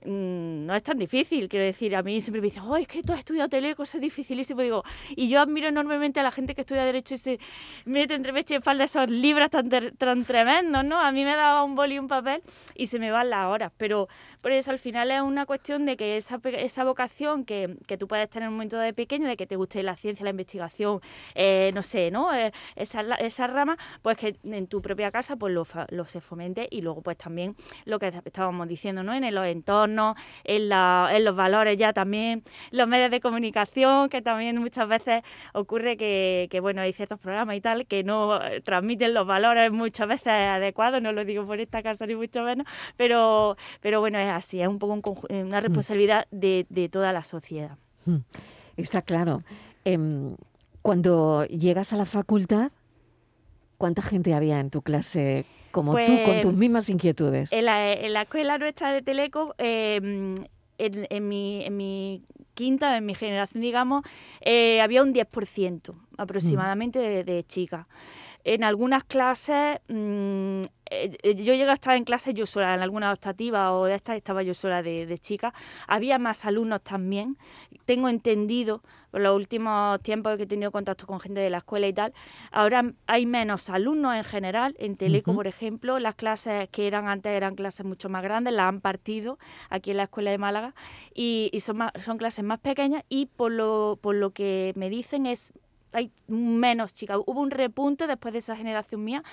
no 0.06 0.76
es 0.76 0.84
tan 0.84 0.98
difícil. 0.98 1.50
Quiero 1.50 1.66
decir, 1.66 1.96
a 1.96 2.04
mí 2.04 2.22
siempre 2.22 2.42
me 2.42 2.46
dicen, 2.46 2.64
oh, 2.64 2.78
es 2.78 2.88
que 2.88 3.02
tú 3.04 3.14
has 3.14 3.20
estudiado 3.20 3.50
teleco, 3.50 3.84
eso 3.84 3.98
es 3.98 4.02
dificilísimo. 4.02 4.62
Digo, 4.62 4.84
y 5.16 5.30
yo 5.30 5.42
admiro 5.42 5.68
enormemente 5.68 6.20
a 6.20 6.24
la 6.24 6.32
gente 6.32 6.56
que 6.56 6.62
estudia 6.62 6.84
Derecho 6.86 7.16
y 7.16 7.18
se 7.18 7.40
mete 7.86 8.14
entre 8.14 8.34
pecho 8.34 8.54
y 8.54 8.58
espalda 8.58 8.84
esos 8.84 9.10
libros 9.10 9.50
tan, 9.50 9.70
tan 9.70 10.26
tremendos, 10.26 10.84
¿no? 10.84 11.00
A 11.00 11.12
mí 11.12 11.24
me 11.24 11.36
daba 11.36 11.64
un 11.64 11.76
boli 11.76 11.96
y 11.96 12.00
un 12.00 12.08
papel 12.08 12.42
y 12.76 12.88
se 12.88 13.00
me 13.00 13.12
van 13.12 13.30
las 13.30 13.48
horas. 13.48 13.72
Pero 13.78 14.08
por 14.42 14.52
eso 14.52 14.72
al 14.72 14.80
final 14.80 15.12
es 15.12 15.22
una 15.22 15.46
cuestión 15.46 15.86
de 15.86 15.96
que 15.96 16.18
esa, 16.18 16.40
esa 16.44 16.84
vocación 16.84 17.46
que, 17.46 17.78
que 17.88 17.98
tú 17.98 18.08
puedes 18.08 18.30
tener 18.30 18.44
en 18.44 18.50
un 18.50 18.56
momento 18.56 18.78
de 18.78 18.94
pequeño, 18.94 19.28
de 19.28 19.38
que 19.38 19.48
te 19.48 19.56
guste 19.56 19.82
la 19.84 19.96
ciencia, 19.96 20.24
la 20.24 20.32
investigación, 20.32 21.00
eh, 21.36 21.72
no 21.74 21.82
sé, 21.82 22.12
¿no? 22.12 22.34
Eh, 22.34 22.52
esa, 22.76 23.02
esa 23.16 23.48
rama, 23.48 23.78
pues 24.02 24.18
que 24.18 24.36
en 24.44 24.68
tu 24.68 24.82
propia 24.82 25.12
casa 25.12 25.36
pues 25.36 25.54
lo, 25.54 25.66
lo 25.90 26.06
se 26.06 26.22
fomente 26.22 26.68
y 26.70 26.82
luego 26.82 27.02
pues 27.02 27.18
también 27.18 27.56
lo 27.86 28.00
que 28.00 28.08
estábamos 28.08 28.68
diciendo, 28.68 29.04
¿no? 29.04 29.14
En 29.14 29.34
los 29.34 29.46
entornos, 29.46 29.93
en, 30.44 30.70
la, 30.70 31.10
en 31.12 31.26
los 31.26 31.36
valores 31.36 31.78
ya 31.78 31.94
también, 31.94 32.44
los 32.72 32.88
medios 32.88 33.12
de 33.12 33.20
comunicación, 33.22 34.10
que 34.10 34.22
también 34.22 34.58
muchas 34.58 34.88
veces 34.88 35.24
ocurre 35.54 35.98
que, 35.98 36.48
que 36.50 36.60
bueno, 36.60 36.82
hay 36.82 36.94
ciertos 36.94 37.20
programas 37.20 37.56
y 37.56 37.62
tal 37.62 37.86
que 37.86 38.04
no 38.04 38.42
eh, 38.44 38.62
transmiten 38.62 39.14
los 39.14 39.28
valores 39.28 39.72
muchas 39.72 40.08
veces 40.08 40.28
adecuados, 40.28 41.02
no 41.02 41.12
lo 41.12 41.26
digo 41.26 41.46
por 41.46 41.60
esta 41.60 41.82
casa 41.82 42.06
ni 42.06 42.16
mucho 42.16 42.44
menos, 42.44 42.68
pero, 42.98 43.58
pero 43.82 44.00
bueno, 44.00 44.20
es 44.20 44.30
así, 44.30 44.62
es 44.62 44.68
un 44.68 44.80
poco 44.80 44.94
eh, 45.30 45.44
una 45.44 45.60
mm. 45.60 45.64
responsabilidad 45.64 46.28
de, 46.32 46.90
toda 46.92 47.14
la 47.14 47.24
sociedad. 47.24 47.78
Mm. 48.06 48.18
Está 48.78 49.02
claro. 49.02 49.44
Em, 49.86 50.36
cuando 50.82 51.46
llegas 51.46 51.94
a 51.94 51.98
la 51.98 52.06
facultad, 52.06 52.72
¿cuánta 53.78 54.02
gente 54.02 54.34
había 54.34 54.60
en 54.60 54.70
tu 54.70 54.82
clase 54.82 55.46
como 55.74 55.96
tú, 55.96 56.24
con 56.24 56.36
tus 56.36 56.52
pues, 56.52 56.56
mismas 56.56 56.88
inquietudes? 56.90 57.52
En 57.52 57.66
la, 57.66 58.22
escuela 58.22 58.60
nuestra 58.60 58.94
de 58.94 59.02
Teleco, 59.02 59.56
em, 59.58 60.36
en, 60.78 61.28
mi, 61.28 62.24
quinta, 62.54 62.96
en 62.96 63.06
mi 63.08 63.16
generación, 63.16 63.62
digamos, 63.62 64.04
eh, 64.42 64.82
había 64.82 65.02
un 65.02 65.16
10% 65.16 65.96
aproximadamente 66.18 67.00
de, 67.00 67.24
de 67.24 67.44
chicas 67.44 67.88
en 68.44 68.64
algunas 68.64 69.04
clases, 69.04 69.80
mm, 69.88 70.64
eh, 70.90 71.18
yo 71.24 71.54
llegué 71.54 71.70
a 71.70 71.74
estar 71.74 71.96
en 71.96 72.04
clases 72.04 72.34
yo 72.34 72.46
sola, 72.46 72.76
en 72.76 72.82
alguna 72.82 73.12
optativa 73.12 73.74
o 73.74 73.86
de 73.86 73.96
estas 73.96 74.18
estaba 74.18 74.44
yo 74.44 74.54
sola 74.54 74.84
de, 74.84 75.06
de 75.06 75.18
chica. 75.18 75.54
Había 75.88 76.20
más 76.20 76.46
alumnos 76.46 76.82
también. 76.82 77.38
Tengo 77.86 78.10
entendido, 78.10 78.82
por 79.12 79.22
los 79.22 79.36
últimos 79.36 80.02
tiempos 80.02 80.36
que 80.38 80.44
he 80.44 80.48
tenido 80.48 80.72
contacto 80.72 81.06
con 81.06 81.20
gente 81.20 81.40
de 81.40 81.50
la 81.50 81.60
escuela 81.60 81.88
y 81.88 81.94
tal, 81.94 82.14
ahora 82.52 82.94
hay 83.06 83.26
menos 83.26 83.70
alumnos 83.70 84.16
en 84.16 84.24
general. 84.24 84.76
En 84.80 84.98
Teleco, 84.98 85.34
por 85.34 85.48
ejemplo, 85.48 86.00
las 86.00 86.16
clases 86.16 86.68
que 86.70 86.88
eran 86.88 87.08
antes 87.08 87.32
eran 87.32 87.56
clases 87.56 87.86
mucho 87.86 88.10
más 88.10 88.24
grandes, 88.24 88.54
las 88.54 88.68
han 88.68 88.82
partido 88.82 89.38
aquí 89.70 89.92
en 89.92 89.98
la 89.98 90.04
escuela 90.04 90.32
de 90.32 90.38
Málaga 90.38 90.74
y, 91.14 91.52
son, 91.60 91.80
son 92.04 92.18
clases 92.18 92.44
más 92.44 92.60
pequeñas 92.60 93.04
y 93.08 93.28
por 93.28 93.52
lo, 93.52 94.00
por 94.02 94.16
lo 94.16 94.32
que 94.32 94.74
me 94.76 94.90
dicen 94.90 95.28
es 95.28 95.54
hay 95.94 96.12
menos 96.28 96.94
chicas. 96.94 97.18
Hubo 97.26 97.42
un 97.42 97.52
repunte 97.52 98.08
después 98.08 98.34
de 98.34 98.40
esa 98.40 98.56
generación 98.56 99.04
mía 99.04 99.24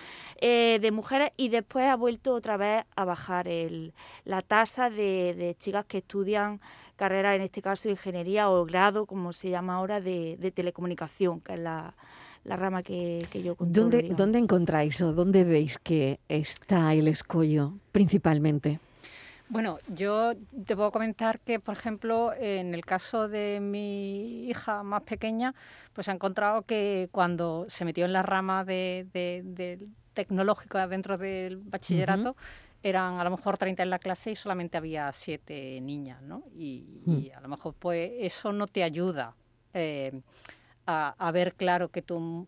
eh, 0.41 0.79
de 0.81 0.91
mujeres 0.91 1.33
y 1.37 1.49
después 1.49 1.87
ha 1.87 1.97
vuelto 1.97 2.35
otra 2.35 2.57
vez 2.57 2.85
a 2.97 3.05
bajar 3.05 3.49
el, 3.49 3.93
la 4.25 4.43
tasa 4.43 4.91
de, 4.91 5.57
chicas 5.59 5.85
que 5.87 5.99
estudian 5.99 6.61
carreras, 6.97 7.37
en 7.37 7.43
este 7.43 7.63
caso 7.63 7.89
de 7.89 7.93
ingeniería 7.93 8.51
o 8.51 8.65
grado, 8.65 9.07
como 9.07 9.33
se 9.33 9.51
llama 9.51 9.77
ahora, 9.77 10.01
de, 10.01 10.53
telecomunicación, 10.55 11.41
que 11.41 11.55
es 11.55 11.61
la, 11.61 11.95
rama 12.45 12.83
que, 12.83 13.27
yo 13.43 13.55
controlo. 13.55 13.91
¿Dónde, 13.91 14.15
¿Dónde 14.15 14.39
encontráis 14.39 15.01
o 15.03 15.13
dónde 15.13 15.45
veis 15.45 15.79
que 15.79 16.21
está 16.29 16.93
el 16.95 17.09
escollo 17.09 17.75
principalmente? 17.93 18.81
Bueno, 19.51 19.81
yo 19.89 20.35
te 20.65 20.77
puedo 20.77 20.93
comentar 20.93 21.41
que, 21.41 21.59
por 21.59 21.77
ejemplo, 21.77 22.33
en 22.39 22.73
el 22.73 22.85
caso 22.85 23.29
de 23.29 23.59
mi 23.61 24.49
hija 24.49 24.85
más 24.85 25.03
pequeña, 25.03 25.57
pues 25.93 26.09
ha 26.09 26.13
encontrado 26.13 26.63
que 26.63 27.09
cuando 27.11 27.67
se 27.69 27.85
metió 27.85 28.05
en 28.05 28.13
la 28.13 28.23
rama 28.23 28.65
de, 28.65 29.09
de, 29.13 29.89
tecnológica 30.15 30.87
dentro 30.87 31.19
del 31.19 31.57
bachillerato, 31.57 32.37
eran 32.85 33.19
a 33.19 33.25
lo 33.25 33.31
mejor 33.33 33.59
30 33.59 33.83
en 33.83 33.91
la 33.91 33.99
clase 33.99 34.31
y 34.31 34.37
solamente 34.37 34.79
había 34.79 35.11
7 35.11 35.81
niñas, 35.81 36.23
¿no? 36.23 36.45
Y, 36.57 37.03
mm. 37.05 37.37
a 37.37 37.41
lo 37.41 37.49
mejor 37.49 37.75
pues 37.77 38.13
eso 38.19 38.53
no 38.53 38.69
te 38.69 38.85
ayuda 38.85 39.35
eh, 39.75 40.13
a, 40.87 41.15
a, 41.19 41.33
ver 41.33 41.55
claro 41.55 41.89
que 41.89 42.03
tu 42.03 42.47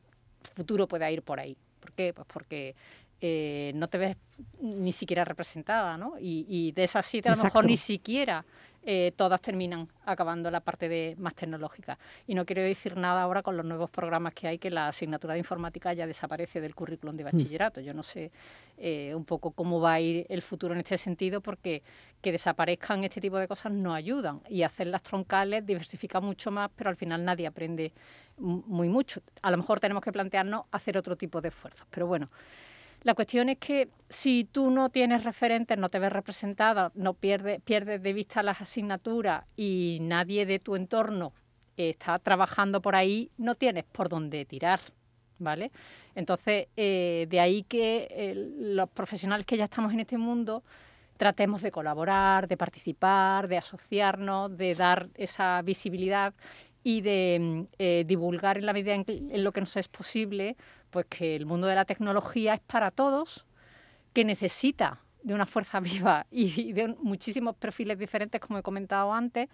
futuro 0.54 0.86
pueda 0.86 1.10
ir 1.10 1.22
por 1.22 1.40
ahí. 1.40 1.56
¿Por 1.80 1.92
qué? 1.92 2.14
Pues 2.14 2.28
porque 2.32 2.76
eh, 3.24 3.70
no 3.76 3.86
te 3.86 3.98
ves 3.98 4.16
ni 4.60 4.90
siquiera 4.90 5.24
representada, 5.24 5.96
¿no? 5.96 6.14
Y, 6.18 6.72
de 6.72 6.82
esas 6.82 7.06
siete 7.06 7.28
a 7.28 7.34
lo 7.36 7.42
mejor 7.44 7.64
ni 7.64 7.76
siquiera 7.76 8.44
eh, 8.84 9.12
todas 9.14 9.40
terminan 9.40 9.86
acabando 10.04 10.50
la 10.50 10.58
parte 10.58 10.88
de 10.88 11.14
más 11.20 11.36
tecnológica. 11.36 12.00
Y 12.26 12.34
no 12.34 12.44
quiero 12.44 12.62
decir 12.62 12.96
nada 12.96 13.22
ahora 13.22 13.44
con 13.44 13.56
los 13.56 13.64
nuevos 13.64 13.90
programas 13.90 14.34
que 14.34 14.48
hay, 14.48 14.58
que 14.58 14.72
la 14.72 14.88
asignatura 14.88 15.34
de 15.34 15.38
informática 15.38 15.92
ya 15.92 16.04
desaparece 16.04 16.60
del 16.60 16.74
currículum 16.74 17.16
de 17.16 17.22
hmm. 17.22 17.26
bachillerato. 17.26 17.80
Yo 17.80 17.94
no 17.94 18.02
sé 18.02 18.32
eh, 18.76 19.14
un 19.14 19.24
poco 19.24 19.52
cómo 19.52 19.80
va 19.80 19.92
a 19.92 20.00
ir 20.00 20.26
el 20.28 20.42
futuro 20.42 20.74
en 20.74 20.80
este 20.80 20.98
sentido, 20.98 21.40
porque 21.40 21.84
que 22.20 22.32
desaparezcan 22.32 23.04
este 23.04 23.20
tipo 23.20 23.38
de 23.38 23.46
cosas 23.46 23.70
no 23.70 23.94
ayudan. 23.94 24.40
Y 24.48 24.64
hacer 24.64 24.88
las 24.88 25.04
troncales 25.04 25.64
diversifica 25.64 26.20
mucho 26.20 26.50
más, 26.50 26.68
pero 26.74 26.90
al 26.90 26.96
final 26.96 27.24
nadie 27.24 27.46
aprende 27.46 27.92
muy 28.36 28.88
mucho. 28.88 29.22
A 29.42 29.52
lo 29.52 29.58
mejor 29.58 29.78
tenemos 29.78 30.02
que 30.02 30.10
plantearnos 30.10 30.64
hacer 30.72 30.98
otro 30.98 31.14
tipo 31.14 31.40
de 31.40 31.50
esfuerzos. 31.50 31.86
Pero 31.88 32.08
bueno. 32.08 32.28
La 33.02 33.14
cuestión 33.14 33.48
es 33.48 33.58
que 33.58 33.88
si 34.08 34.44
tú 34.44 34.70
no 34.70 34.90
tienes 34.90 35.24
referentes, 35.24 35.76
no 35.76 35.88
te 35.88 35.98
ves 35.98 36.12
representada, 36.12 36.92
no 36.94 37.14
pierdes, 37.14 37.60
pierdes 37.62 38.02
de 38.02 38.12
vista 38.12 38.42
las 38.42 38.60
asignaturas 38.60 39.44
y 39.56 39.98
nadie 40.00 40.46
de 40.46 40.58
tu 40.58 40.76
entorno 40.76 41.32
está 41.76 42.18
trabajando 42.18 42.80
por 42.80 42.94
ahí, 42.94 43.30
no 43.38 43.54
tienes 43.54 43.84
por 43.84 44.08
dónde 44.08 44.44
tirar. 44.44 44.80
¿Vale? 45.38 45.72
Entonces, 46.14 46.68
eh, 46.76 47.26
de 47.28 47.40
ahí 47.40 47.64
que 47.64 48.06
eh, 48.10 48.34
los 48.58 48.88
profesionales 48.90 49.44
que 49.44 49.56
ya 49.56 49.64
estamos 49.64 49.92
en 49.92 49.98
este 49.98 50.16
mundo 50.16 50.62
tratemos 51.16 51.62
de 51.62 51.72
colaborar, 51.72 52.46
de 52.46 52.56
participar, 52.56 53.48
de 53.48 53.58
asociarnos, 53.58 54.56
de 54.56 54.76
dar 54.76 55.08
esa 55.14 55.60
visibilidad 55.62 56.32
y 56.84 57.00
de 57.00 57.38
mm, 57.40 57.62
eh, 57.78 58.04
divulgar 58.06 58.58
en 58.58 58.66
la 58.66 58.72
medida 58.72 58.94
en, 58.94 59.04
lo 59.44 59.52
que 59.52 59.60
nos 59.60 59.76
es 59.76 59.88
posible 59.88 60.56
pues 60.92 61.06
que 61.06 61.34
el 61.34 61.46
mundo 61.46 61.66
de 61.66 61.74
la 61.74 61.86
tecnología 61.86 62.54
es 62.54 62.60
para 62.60 62.92
todos, 62.92 63.44
que 64.12 64.24
necesita 64.24 65.00
de 65.22 65.34
una 65.34 65.46
fuerza 65.46 65.80
viva 65.80 66.26
y 66.30 66.72
de 66.72 66.94
muchísimos 67.00 67.56
perfiles 67.56 67.98
diferentes, 67.98 68.40
como 68.40 68.58
he 68.58 68.62
comentado 68.62 69.12
antes, 69.12 69.48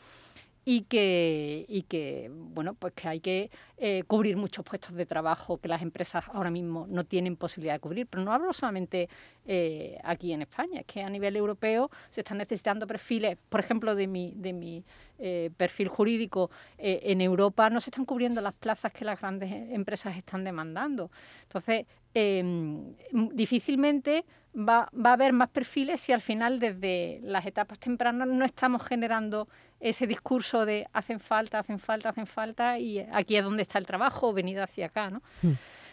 y 0.70 0.82
que, 0.82 1.64
y 1.66 1.84
que 1.84 2.30
bueno, 2.30 2.74
pues 2.74 2.92
que 2.92 3.08
hay 3.08 3.20
que 3.20 3.50
eh, 3.78 4.02
cubrir 4.06 4.36
muchos 4.36 4.62
puestos 4.66 4.92
de 4.92 5.06
trabajo 5.06 5.56
que 5.56 5.66
las 5.66 5.80
empresas 5.80 6.26
ahora 6.30 6.50
mismo 6.50 6.86
no 6.90 7.04
tienen 7.04 7.36
posibilidad 7.36 7.72
de 7.72 7.80
cubrir. 7.80 8.06
Pero 8.06 8.22
no 8.22 8.34
hablo 8.34 8.52
solamente 8.52 9.08
eh, 9.46 9.98
aquí 10.04 10.30
en 10.30 10.42
España, 10.42 10.80
es 10.80 10.84
que 10.84 11.02
a 11.02 11.08
nivel 11.08 11.36
europeo 11.36 11.90
se 12.10 12.20
están 12.20 12.36
necesitando 12.36 12.86
perfiles, 12.86 13.38
por 13.48 13.60
ejemplo, 13.60 13.94
de 13.94 14.08
mi, 14.08 14.34
de 14.36 14.52
mi 14.52 14.84
eh, 15.18 15.48
perfil 15.56 15.88
jurídico, 15.88 16.50
en 16.76 17.22
Europa 17.22 17.70
no 17.70 17.80
se 17.80 17.88
están 17.88 18.04
cubriendo 18.04 18.42
las 18.42 18.52
plazas 18.52 18.92
que 18.92 19.06
las 19.06 19.18
grandes 19.18 19.50
empresas 19.50 20.18
están 20.18 20.44
demandando. 20.44 21.10
Entonces, 21.44 21.86
em, 22.14 22.94
difícilmente 23.32 24.24
va, 24.54 24.88
va, 24.92 25.10
a 25.10 25.12
haber 25.12 25.32
más 25.32 25.48
perfiles 25.50 26.00
si 26.00 26.12
al 26.12 26.20
final 26.20 26.58
desde 26.58 27.20
las 27.22 27.46
etapas 27.46 27.78
tempranas 27.78 28.28
no 28.28 28.44
estamos 28.44 28.82
generando 28.82 29.48
ese 29.80 30.06
discurso 30.06 30.64
de 30.64 30.86
hacen 30.92 31.20
falta, 31.20 31.60
hacen 31.60 31.78
falta, 31.78 32.08
hacen 32.08 32.26
falta 32.26 32.78
y 32.78 32.98
aquí 33.12 33.36
es 33.36 33.44
donde 33.44 33.62
está 33.62 33.78
el 33.78 33.86
trabajo, 33.86 34.32
venid 34.32 34.58
hacia 34.58 34.86
acá. 34.86 35.10
¿no? 35.10 35.22
Hmm. 35.42 35.52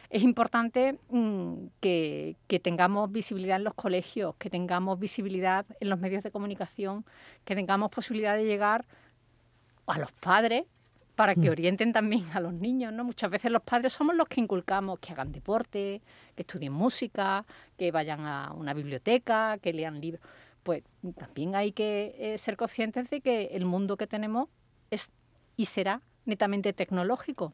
Es 0.10 0.24
importante 0.24 0.98
mm, 1.10 1.68
que, 1.80 2.38
que, 2.48 2.60
tengamos 2.60 3.12
visibilidad 3.12 3.58
en 3.58 3.64
los 3.64 3.74
colegios, 3.74 4.36
que 4.38 4.50
tengamos 4.50 5.00
visibilidad 5.00 5.66
en 5.80 5.90
los 5.90 6.00
medios 6.00 6.24
de 6.24 6.32
comunicación, 6.32 7.06
que 7.44 7.56
tengamos 7.56 7.92
posibilidad 7.92 8.36
de 8.36 8.46
llegar 8.46 8.86
a 9.88 10.00
los 10.00 10.12
padres 10.14 10.64
para 11.16 11.36
que 11.36 11.50
hmm. 11.50 11.52
orienten 11.52 11.94
también 11.94 12.26
a 12.34 12.40
los 12.40 12.54
niños, 12.54 12.92
¿no? 12.94 13.04
Muchas 13.04 13.30
veces 13.32 13.52
los 13.52 13.62
padres 13.62 13.94
somos 13.94 14.16
los 14.16 14.28
que 14.28 14.42
inculcamos 14.42 15.00
que 15.00 15.14
hagan 15.14 15.32
deporte, 15.32 16.02
que 16.36 16.42
estudien 16.42 16.74
música, 16.74 17.46
que 17.78 17.92
vayan 17.92 18.22
a 18.26 18.54
una 18.54 18.74
biblioteca, 18.74 19.58
que 19.60 19.74
lean 19.74 20.02
libros 20.02 20.22
pues 20.66 20.82
también 21.16 21.54
hay 21.56 21.72
que 21.74 22.16
eh, 22.18 22.40
ser 22.40 22.58
conscientes 22.58 23.12
de 23.12 23.22
que 23.22 23.52
el 23.54 23.66
mundo 23.66 23.98
que 23.98 24.08
tenemos 24.08 24.50
es 24.90 25.12
y 25.56 25.68
será 25.68 26.02
netamente 26.26 26.74
tecnológico. 26.74 27.54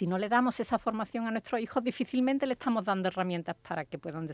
Si 0.00 0.06
no 0.06 0.16
le 0.16 0.30
damos 0.30 0.58
esa 0.60 0.78
formación 0.78 1.26
a 1.26 1.30
nuestros 1.30 1.60
hijos, 1.60 1.84
difícilmente 1.84 2.46
le 2.46 2.54
estamos 2.54 2.86
dando 2.86 3.08
herramientas 3.08 3.54
para 3.68 3.84
que 3.84 3.98
puedan 3.98 4.26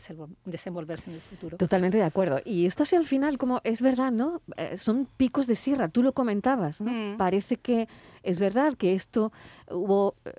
desenvolverse 0.45 1.09
en 1.09 1.15
el 1.17 1.21
futuro. 1.21 1.57
Totalmente 1.57 1.97
de 1.97 2.03
acuerdo. 2.03 2.39
Y 2.45 2.65
esto 2.67 2.83
así 2.83 2.95
al 2.95 3.05
final, 3.05 3.37
como 3.37 3.59
es 3.65 3.81
verdad, 3.81 4.13
¿no? 4.13 4.41
Eh, 4.55 4.77
son 4.77 5.09
picos 5.17 5.45
de 5.45 5.55
sierra, 5.55 5.89
tú 5.89 6.03
lo 6.03 6.13
comentabas, 6.13 6.79
¿no? 6.79 6.89
Mm. 6.89 7.17
Parece 7.17 7.57
que 7.57 7.89
es 8.23 8.39
verdad 8.39 8.75
que 8.75 8.93
esto 8.93 9.33
hubo 9.69 10.15
eh, 10.23 10.31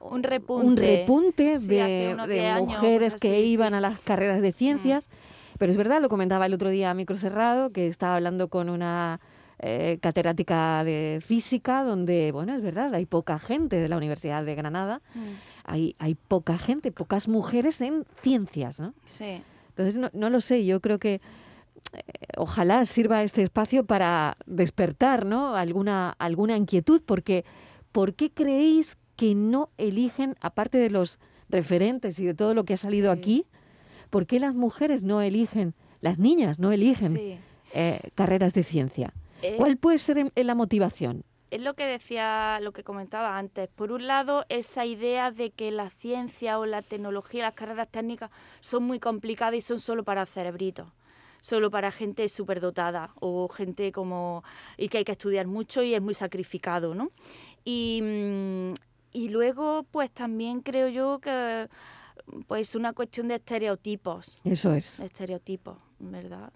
un 0.00 0.22
repunte, 0.22 1.58
de, 1.60 2.14
mujeres 2.58 3.16
que 3.16 3.40
iban 3.40 3.72
a 3.72 3.80
las 3.80 3.98
carreras 4.00 4.42
de 4.42 4.52
ciencias. 4.52 5.08
Mm. 5.08 5.56
Pero 5.60 5.72
es 5.72 5.78
verdad, 5.78 6.02
lo 6.02 6.10
comentaba 6.10 6.44
el 6.44 6.52
otro 6.52 6.68
día 6.68 6.90
a 6.90 6.94
micro 6.94 7.16
cerrado, 7.16 7.70
que 7.70 7.86
estaba 7.86 8.16
hablando 8.16 8.48
con 8.48 8.68
una 8.68 9.18
eh, 9.60 9.98
catedrática 10.00 10.84
de 10.84 11.20
física, 11.24 11.84
donde, 11.84 12.32
bueno, 12.32 12.54
es 12.54 12.62
verdad, 12.62 12.94
hay 12.94 13.06
poca 13.06 13.38
gente 13.38 13.76
de 13.76 13.88
la 13.88 13.96
Universidad 13.96 14.44
de 14.44 14.54
Granada, 14.54 15.00
mm. 15.14 15.20
hay, 15.64 15.94
hay 15.98 16.14
poca 16.14 16.58
gente, 16.58 16.92
pocas 16.92 17.28
mujeres 17.28 17.80
en 17.80 18.04
ciencias, 18.22 18.80
¿no? 18.80 18.94
Sí. 19.06 19.42
Entonces, 19.70 20.10
no, 20.12 20.30
lo 20.30 20.40
sé, 20.40 20.64
yo 20.64 20.80
creo 20.80 20.98
que 20.98 21.14
eh, 21.14 22.00
ojalá 22.36 22.84
sirva 22.86 23.22
este 23.22 23.42
espacio 23.42 23.84
para 23.84 24.36
despertar, 24.46 25.24
¿no? 25.24 25.54
Alguna, 25.54 26.14
alguna 26.18 26.56
inquietud, 26.56 27.02
porque 27.04 27.44
¿por 27.92 28.14
qué 28.14 28.30
creéis 28.30 28.96
que 29.16 29.34
no 29.34 29.70
eligen, 29.78 30.34
aparte 30.40 30.78
de 30.78 30.90
los 30.90 31.18
referentes 31.48 32.18
y 32.18 32.26
de 32.26 32.34
todo 32.34 32.54
lo 32.54 32.64
que 32.64 32.74
ha 32.74 32.76
salido 32.76 33.10
aquí, 33.10 33.46
¿Por 34.10 34.26
qué 34.26 34.40
las 34.40 34.54
mujeres 34.54 35.04
no 35.04 35.20
eligen, 35.20 35.74
las 36.00 36.18
niñas 36.18 36.58
no 36.58 36.72
eligen 36.72 37.40
eh, 37.74 38.00
carreras 38.14 38.54
de 38.54 38.62
ciencia? 38.62 39.12
Eh, 39.42 39.56
¿Cuál 39.56 39.76
puede 39.76 39.98
ser 39.98 40.32
la 40.34 40.54
motivación? 40.54 41.24
Es 41.50 41.62
lo 41.62 41.74
que 41.74 41.86
decía, 41.86 42.58
lo 42.60 42.72
que 42.72 42.84
comentaba 42.84 43.38
antes. 43.38 43.68
Por 43.68 43.90
un 43.90 44.06
lado, 44.06 44.44
esa 44.48 44.84
idea 44.84 45.30
de 45.30 45.50
que 45.50 45.70
la 45.70 45.88
ciencia 45.88 46.58
o 46.58 46.66
la 46.66 46.82
tecnología, 46.82 47.44
las 47.44 47.54
carreras 47.54 47.88
técnicas 47.88 48.30
son 48.60 48.82
muy 48.84 49.00
complicadas 49.00 49.54
y 49.54 49.60
son 49.60 49.78
solo 49.78 50.04
para 50.04 50.26
cerebritos 50.26 50.88
solo 51.40 51.70
para 51.70 51.92
gente 51.92 52.28
superdotada 52.28 53.12
o 53.20 53.48
gente 53.48 53.92
como 53.92 54.42
y 54.76 54.88
que 54.88 54.98
hay 54.98 55.04
que 55.04 55.12
estudiar 55.12 55.46
mucho 55.46 55.84
y 55.84 55.94
es 55.94 56.02
muy 56.02 56.14
sacrificado, 56.14 56.96
¿no? 56.96 57.12
Y, 57.64 58.00
mm, 58.02 58.74
y 59.12 59.28
luego, 59.28 59.84
pues 59.90 60.10
también 60.10 60.60
creo 60.60 60.88
yo 60.88 61.20
que 61.20 61.68
pues 62.46 62.74
una 62.74 62.92
cuestión 62.92 63.28
de 63.28 63.36
estereotipos. 63.36 64.40
Eso 64.44 64.74
es. 64.74 65.00
Estereotipos, 65.00 65.76
¿verdad? 65.98 66.52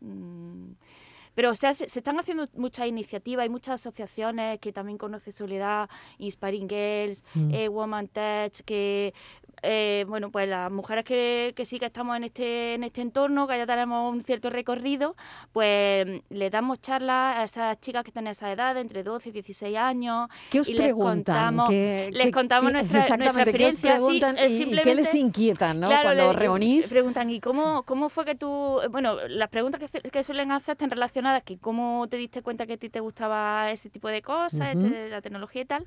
Pero 1.34 1.54
se, 1.54 1.74
se, 1.74 1.84
están 1.84 2.18
haciendo 2.18 2.48
muchas 2.54 2.86
iniciativas, 2.86 3.44
hay 3.44 3.48
muchas 3.48 3.74
asociaciones 3.74 4.58
que 4.60 4.72
también 4.72 4.98
conoce 4.98 5.32
Soledad, 5.32 5.88
Inspiring 6.18 6.68
Girls, 6.68 7.22
mm. 7.34 7.54
eh, 7.54 7.68
Woman 7.68 8.08
Tech, 8.08 8.52
que 8.64 9.14
eh, 9.62 10.04
bueno, 10.08 10.30
pues 10.30 10.48
las 10.48 10.70
mujeres 10.70 11.04
que, 11.04 11.52
que, 11.56 11.64
sí 11.64 11.78
que 11.78 11.86
estamos 11.86 12.16
en 12.16 12.24
este, 12.24 12.74
en 12.74 12.84
este 12.84 13.00
entorno, 13.00 13.46
que 13.46 13.56
ya 13.56 13.66
tenemos 13.66 14.12
un 14.12 14.24
cierto 14.24 14.50
recorrido, 14.50 15.14
pues 15.52 16.06
le 16.30 16.50
damos 16.50 16.80
charlas 16.80 17.36
a 17.38 17.44
esas 17.44 17.80
chicas 17.80 18.04
que 18.04 18.12
tienen 18.12 18.32
esa 18.32 18.50
edad, 18.50 18.76
entre 18.76 19.02
12 19.02 19.28
y 19.28 19.32
16 19.32 19.76
años. 19.76 20.28
¿Qué 20.50 20.60
os 20.60 20.68
y 20.68 20.74
preguntan? 20.74 21.56
Les 21.68 22.32
contamos, 22.32 22.72
nuestra, 22.72 23.00
experiencia. 23.00 23.52
¿qué 23.52 23.64
os 23.66 23.76
preguntan 23.76 24.36
y, 24.48 24.76
qué 24.82 24.94
les 24.94 25.14
inquietan 25.14 25.80
¿no? 25.80 25.88
cuando 25.88 26.32
reunís? 26.32 26.88
Preguntan, 26.88 27.30
¿y 27.30 27.40
cómo, 27.40 27.84
cómo 27.84 28.08
fue 28.08 28.24
que 28.24 28.34
tú...? 28.34 28.80
Bueno, 28.90 29.16
las 29.28 29.48
preguntas 29.48 29.80
que, 29.80 30.00
que 30.00 30.22
suelen 30.22 30.52
hacer 30.52 30.72
están 30.72 30.90
relacionadas 30.90 31.42
que 31.42 31.58
cómo 31.58 32.06
te 32.08 32.16
diste 32.16 32.42
cuenta 32.42 32.66
que 32.66 32.74
a 32.74 32.76
ti 32.76 32.88
te 32.88 33.00
gustaba 33.00 33.70
ese 33.70 33.90
tipo 33.90 34.08
de 34.08 34.22
cosas, 34.22 34.74
este, 34.74 35.08
la 35.08 35.20
tecnología 35.22 35.62
y 35.62 35.66
tal. 35.66 35.86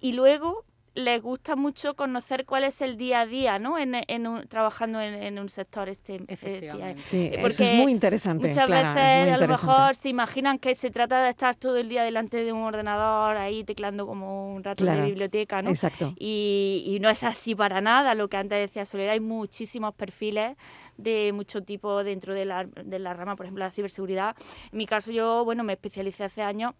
Y 0.00 0.12
luego 0.12 0.64
les 0.94 1.20
gusta 1.20 1.56
mucho 1.56 1.94
conocer 1.94 2.44
cuál 2.44 2.64
es 2.64 2.80
el 2.80 2.96
día 2.96 3.20
a 3.20 3.26
día, 3.26 3.58
¿no? 3.58 3.78
En, 3.78 3.94
en 3.94 4.48
trabajando 4.48 5.00
en, 5.00 5.38
un 5.38 5.48
sector 5.48 5.88
este. 5.88 6.16
Eh, 6.16 6.24
Efectivamente. 6.28 7.02
Sí, 7.08 7.30
eso 7.32 7.64
es 7.64 7.72
muy 7.74 7.90
interesante. 7.90 8.48
Muchas 8.48 8.70
veces 8.70 9.32
a 9.32 9.38
lo 9.38 9.48
mejor 9.48 9.96
se 9.96 10.08
imaginan 10.08 10.58
que 10.58 10.74
se 10.74 10.90
trata 10.90 11.22
de 11.22 11.30
estar 11.30 11.56
todo 11.56 11.76
el 11.78 11.88
día 11.88 12.04
delante 12.04 12.44
de 12.44 12.52
un 12.52 12.62
ordenador 12.62 13.36
ahí 13.36 13.64
teclando 13.64 14.06
como 14.06 14.54
un 14.54 14.62
rato 14.62 14.84
de 14.84 15.02
biblioteca, 15.02 15.62
¿no? 15.62 15.70
Exacto. 15.70 16.14
Y, 16.16 16.84
y 16.86 17.00
no 17.00 17.10
es 17.10 17.24
así 17.24 17.54
para 17.54 17.80
nada. 17.80 18.14
Lo 18.14 18.28
que 18.28 18.36
antes 18.36 18.58
decía 18.58 18.84
Soledad, 18.84 19.12
hay 19.12 19.20
muchísimos 19.20 19.94
perfiles 19.94 20.56
de 20.96 21.32
mucho 21.32 21.62
tipo 21.62 22.04
dentro 22.04 22.34
de 22.34 22.44
la, 22.44 22.64
de 22.64 22.98
la 22.98 23.14
rama, 23.14 23.36
por 23.36 23.46
ejemplo, 23.46 23.64
la 23.64 23.70
ciberseguridad. 23.70 24.36
En 24.70 24.78
mi 24.78 24.86
caso, 24.86 25.10
yo, 25.10 25.44
bueno, 25.44 25.64
me 25.64 25.72
especialicé 25.72 26.24
hace 26.24 26.42
años 26.42 26.74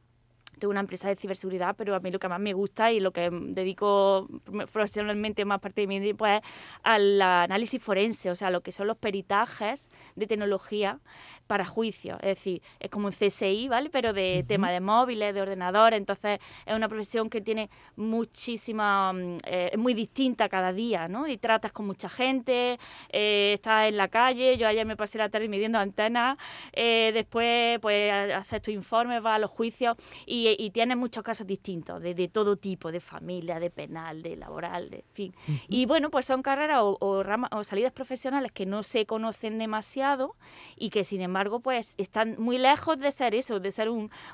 tengo 0.58 0.70
una 0.70 0.80
empresa 0.80 1.08
de 1.08 1.16
ciberseguridad, 1.16 1.74
pero 1.76 1.94
a 1.94 2.00
mí 2.00 2.10
lo 2.10 2.18
que 2.18 2.28
más 2.28 2.40
me 2.40 2.52
gusta 2.52 2.92
y 2.92 3.00
lo 3.00 3.12
que 3.12 3.30
dedico 3.30 4.28
profesionalmente 4.72 5.44
más 5.44 5.60
parte 5.60 5.82
de 5.82 5.86
mi 5.86 6.00
tiempo 6.00 6.26
es 6.26 6.40
al 6.82 7.20
análisis 7.20 7.82
forense, 7.82 8.30
o 8.30 8.34
sea, 8.34 8.50
lo 8.50 8.62
que 8.62 8.72
son 8.72 8.86
los 8.86 8.96
peritajes 8.96 9.88
de 10.16 10.26
tecnología 10.26 11.00
para 11.46 11.64
juicio. 11.64 12.16
Es 12.16 12.38
decir, 12.38 12.62
es 12.80 12.90
como 12.90 13.08
un 13.08 13.12
CSI, 13.12 13.68
¿vale? 13.68 13.90
Pero 13.90 14.12
de 14.12 14.44
tema 14.46 14.70
de 14.70 14.80
móviles, 14.80 15.34
de 15.34 15.42
ordenadores. 15.42 15.98
Entonces, 15.98 16.40
es 16.64 16.74
una 16.74 16.88
profesión 16.88 17.28
que 17.28 17.40
tiene 17.40 17.70
muchísima. 17.96 19.12
Mm, 19.12 19.38
eh, 19.46 19.70
es 19.72 19.78
muy 19.78 19.94
distinta 19.94 20.48
cada 20.48 20.72
día, 20.72 21.08
¿no? 21.08 21.26
Y 21.28 21.36
tratas 21.36 21.72
con 21.72 21.86
mucha 21.86 22.08
gente, 22.08 22.78
eh, 23.10 23.52
estás 23.54 23.88
en 23.88 23.96
la 23.96 24.08
calle. 24.08 24.56
Yo 24.56 24.66
ayer 24.66 24.86
me 24.86 24.96
pasé 24.96 25.18
la 25.18 25.28
tarde 25.28 25.48
midiendo 25.48 25.78
antenas. 25.78 26.38
Eh, 26.72 27.10
después, 27.12 27.78
pues, 27.80 28.12
haces 28.12 28.62
tu 28.62 28.70
informe, 28.70 29.20
vas 29.20 29.36
a 29.36 29.38
los 29.38 29.50
juicios 29.50 29.96
y, 30.26 30.43
y 30.58 30.70
tienes 30.70 30.96
muchos 30.96 31.22
casos 31.22 31.46
distintos, 31.46 32.02
de, 32.02 32.14
de, 32.14 32.28
todo 32.28 32.56
tipo, 32.56 32.92
de 32.92 33.00
familia, 33.00 33.58
de 33.58 33.70
penal, 33.70 34.22
de 34.22 34.36
laboral, 34.36 34.90
de 34.90 35.04
fin. 35.12 35.34
Y 35.68 35.86
bueno, 35.86 36.10
pues 36.10 36.26
son 36.26 36.42
carreras 36.42 36.80
o, 36.82 36.98
o 37.00 37.64
salidas 37.64 37.92
profesionales 37.92 38.52
que 38.52 38.66
no 38.66 38.82
se 38.82 39.06
conocen 39.06 39.58
demasiado 39.58 40.36
y 40.76 40.90
que, 40.90 41.04
sin 41.04 41.20
embargo, 41.20 41.60
pues 41.60 41.94
están 41.98 42.36
muy 42.38 42.58
lejos 42.58 42.98
de 42.98 43.10
ser 43.10 43.34
eso, 43.34 43.60
de 43.60 43.72
ser 43.72 43.88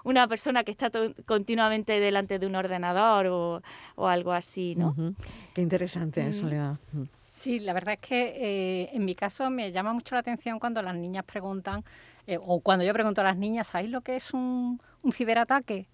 una 0.05 0.29
persona 0.29 0.65
que 0.65 0.71
está 0.71 0.91
continuamente 1.27 2.01
delante 2.01 2.39
de 2.39 2.47
un 2.47 2.57
ordenador 2.57 3.27
o, 3.97 4.09
algo 4.09 4.33
así, 4.33 4.75
¿no? 4.75 4.95
Qué 5.55 5.63
interesante, 5.63 6.25
mm. 6.25 6.33
Soledad. 6.33 6.79
Mm. 6.93 7.03
Sí, 7.33 7.59
la 7.59 7.73
verdad 7.73 7.95
es 7.95 8.01
que 8.01 8.35
eh, 8.37 8.91
en 8.93 9.05
mi 9.05 9.15
caso 9.15 9.49
me 9.51 9.73
llama 9.73 9.93
mucho 9.93 10.15
la 10.15 10.21
atención 10.21 10.59
cuando 10.59 10.83
las 10.83 10.95
niñas 10.95 11.25
preguntan, 11.25 11.85
eh, 12.31 12.39
o 12.41 12.61
cuando 12.61 12.85
yo 12.85 12.93
pregunto 12.93 13.23
a 13.23 13.25
las 13.25 13.37
niñas, 13.37 13.67
¿sabéis 13.67 13.91
lo 13.91 14.03
que 14.03 14.15
es 14.15 14.33
un, 14.33 14.81
ciberataque? 15.13 15.89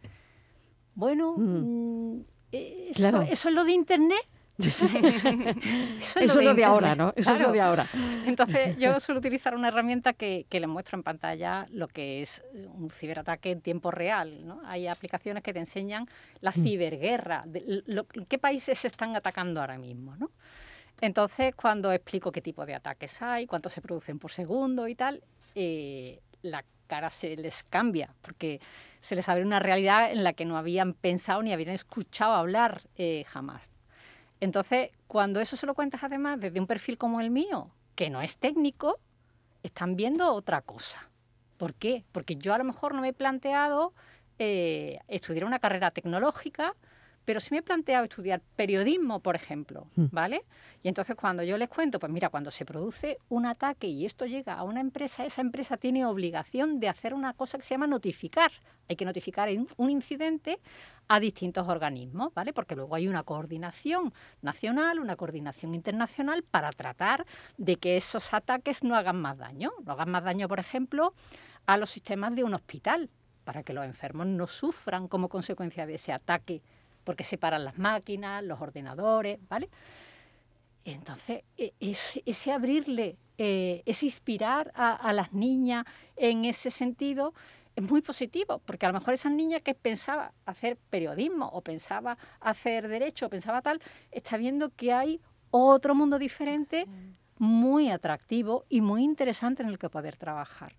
Bueno, 0.94 1.34
mm. 1.34 2.20
Eh, 2.52 2.90
claro. 2.94 3.22
eso 3.22 3.48
es 3.48 3.54
lo 3.54 3.64
de 3.64 3.72
Internet. 3.72 4.20
Eso, 4.58 6.18
es, 6.18 6.34
lo 6.36 6.54
de, 6.54 6.64
ahora, 6.64 6.94
¿no? 6.94 7.12
Eso 7.14 7.34
es 7.34 7.40
lo 7.40 7.52
de 7.52 7.60
ahora. 7.60 7.86
Entonces, 8.24 8.74
yo 8.78 8.98
suelo 9.00 9.18
utilizar 9.18 9.54
una 9.54 9.68
herramienta 9.68 10.14
que, 10.14 10.46
que 10.48 10.60
les 10.60 10.68
muestro 10.68 10.96
en 10.96 11.02
pantalla 11.02 11.66
lo 11.70 11.88
que 11.88 12.22
es 12.22 12.42
un 12.72 12.88
ciberataque 12.88 13.50
en 13.50 13.60
tiempo 13.60 13.90
real. 13.90 14.46
¿no? 14.46 14.62
Hay 14.64 14.86
aplicaciones 14.86 15.42
que 15.42 15.52
te 15.52 15.58
enseñan 15.58 16.06
la 16.40 16.52
mm. 16.52 16.62
ciberguerra, 16.62 17.42
de 17.44 17.82
qué 18.28 18.38
países 18.38 18.78
se 18.78 18.86
están 18.86 19.14
atacando 19.14 19.60
ahora 19.60 19.76
mismo. 19.76 20.16
¿no? 20.16 20.30
Entonces, 21.02 21.54
cuando 21.54 21.92
explico 21.92 22.32
qué 22.32 22.40
tipo 22.40 22.64
de 22.64 22.74
ataques 22.76 23.20
hay, 23.20 23.46
cuántos 23.46 23.74
se 23.74 23.82
producen 23.82 24.18
por 24.18 24.32
segundo 24.32 24.88
y 24.88 24.94
tal, 24.94 25.22
eh, 25.54 26.20
la 26.50 26.64
cara 26.86 27.10
se 27.10 27.36
les 27.36 27.64
cambia, 27.64 28.14
porque 28.22 28.60
se 29.00 29.16
les 29.16 29.28
abre 29.28 29.44
una 29.44 29.60
realidad 29.60 30.10
en 30.10 30.24
la 30.24 30.32
que 30.32 30.44
no 30.44 30.56
habían 30.56 30.94
pensado 30.94 31.42
ni 31.42 31.52
habían 31.52 31.70
escuchado 31.70 32.34
hablar 32.34 32.82
eh, 32.96 33.24
jamás. 33.28 33.70
Entonces, 34.40 34.90
cuando 35.06 35.40
eso 35.40 35.56
se 35.56 35.66
lo 35.66 35.74
cuentas 35.74 36.04
además 36.04 36.40
desde 36.40 36.60
un 36.60 36.66
perfil 36.66 36.98
como 36.98 37.20
el 37.20 37.30
mío, 37.30 37.70
que 37.94 38.10
no 38.10 38.20
es 38.20 38.36
técnico, 38.36 38.98
están 39.62 39.96
viendo 39.96 40.32
otra 40.32 40.60
cosa. 40.60 41.08
¿Por 41.56 41.74
qué? 41.74 42.04
Porque 42.12 42.36
yo 42.36 42.52
a 42.54 42.58
lo 42.58 42.64
mejor 42.64 42.94
no 42.94 43.00
me 43.00 43.08
he 43.08 43.12
planteado 43.12 43.94
eh, 44.38 44.98
estudiar 45.08 45.44
una 45.44 45.58
carrera 45.58 45.90
tecnológica, 45.90 46.74
pero 47.26 47.40
sí 47.40 47.48
me 47.50 47.58
he 47.58 47.62
planteado 47.62 48.04
estudiar 48.04 48.40
periodismo, 48.54 49.20
por 49.20 49.34
ejemplo, 49.34 49.88
hmm. 49.96 50.06
¿vale? 50.12 50.44
Y 50.82 50.88
entonces 50.88 51.16
cuando 51.16 51.42
yo 51.42 51.58
les 51.58 51.68
cuento, 51.68 51.98
pues 51.98 52.10
mira, 52.10 52.30
cuando 52.30 52.50
se 52.50 52.64
produce 52.64 53.18
un 53.28 53.44
ataque 53.44 53.88
y 53.88 54.06
esto 54.06 54.24
llega 54.26 54.54
a 54.54 54.62
una 54.62 54.80
empresa, 54.80 55.26
esa 55.26 55.40
empresa 55.40 55.76
tiene 55.76 56.06
obligación 56.06 56.78
de 56.80 56.88
hacer 56.88 57.12
una 57.12 57.34
cosa 57.34 57.58
que 57.58 57.64
se 57.64 57.74
llama 57.74 57.88
notificar. 57.88 58.52
Hay 58.88 58.94
que 58.94 59.04
notificar 59.04 59.48
un 59.76 59.90
incidente 59.90 60.60
a 61.08 61.18
distintos 61.18 61.66
organismos, 61.66 62.32
¿vale? 62.32 62.52
Porque 62.52 62.76
luego 62.76 62.94
hay 62.94 63.08
una 63.08 63.24
coordinación 63.24 64.14
nacional, 64.42 65.00
una 65.00 65.16
coordinación 65.16 65.74
internacional 65.74 66.44
para 66.44 66.70
tratar 66.70 67.26
de 67.58 67.76
que 67.76 67.96
esos 67.96 68.32
ataques 68.32 68.84
no 68.84 68.94
hagan 68.94 69.20
más 69.20 69.36
daño. 69.36 69.72
No 69.84 69.92
hagan 69.92 70.12
más 70.12 70.22
daño, 70.22 70.46
por 70.46 70.60
ejemplo, 70.60 71.12
a 71.66 71.76
los 71.76 71.90
sistemas 71.90 72.36
de 72.36 72.44
un 72.44 72.54
hospital, 72.54 73.10
para 73.42 73.64
que 73.64 73.72
los 73.72 73.84
enfermos 73.84 74.28
no 74.28 74.46
sufran 74.46 75.08
como 75.08 75.28
consecuencia 75.28 75.86
de 75.86 75.96
ese 75.96 76.12
ataque 76.12 76.62
porque 77.06 77.22
separan 77.22 77.64
las 77.64 77.78
máquinas, 77.78 78.42
los 78.42 78.60
ordenadores, 78.60 79.38
¿vale? 79.48 79.70
Entonces, 80.84 81.44
e, 81.56 81.72
ese, 81.80 82.52
abrirle, 82.52 83.16
eh, 83.38 83.82
ese 83.86 84.06
inspirar 84.06 84.72
a, 84.74 85.12
las 85.12 85.32
niñas 85.32 85.86
en 86.16 86.44
ese 86.44 86.70
sentido 86.70 87.32
es 87.76 87.84
muy 87.84 88.02
positivo, 88.02 88.60
porque 88.66 88.86
a 88.86 88.88
lo 88.88 88.98
mejor 88.98 89.14
esa 89.14 89.30
niña 89.30 89.60
que 89.60 89.74
pensaba 89.74 90.32
hacer 90.46 90.78
periodismo 90.90 91.46
o 91.46 91.60
pensaba 91.60 92.18
hacer 92.40 92.88
derecho 92.88 93.26
o 93.26 93.30
pensaba 93.30 93.62
tal, 93.62 93.80
está 94.10 94.36
viendo 94.36 94.70
que 94.70 94.92
hay 94.92 95.20
otro 95.50 95.94
mundo 95.94 96.18
diferente 96.18 96.86
muy 97.38 97.90
atractivo 97.90 98.64
y 98.68 98.80
muy 98.80 99.04
interesante 99.04 99.62
en 99.62 99.68
el 99.68 99.78
que 99.78 99.90
poder 99.90 100.16
trabajar. 100.16 100.74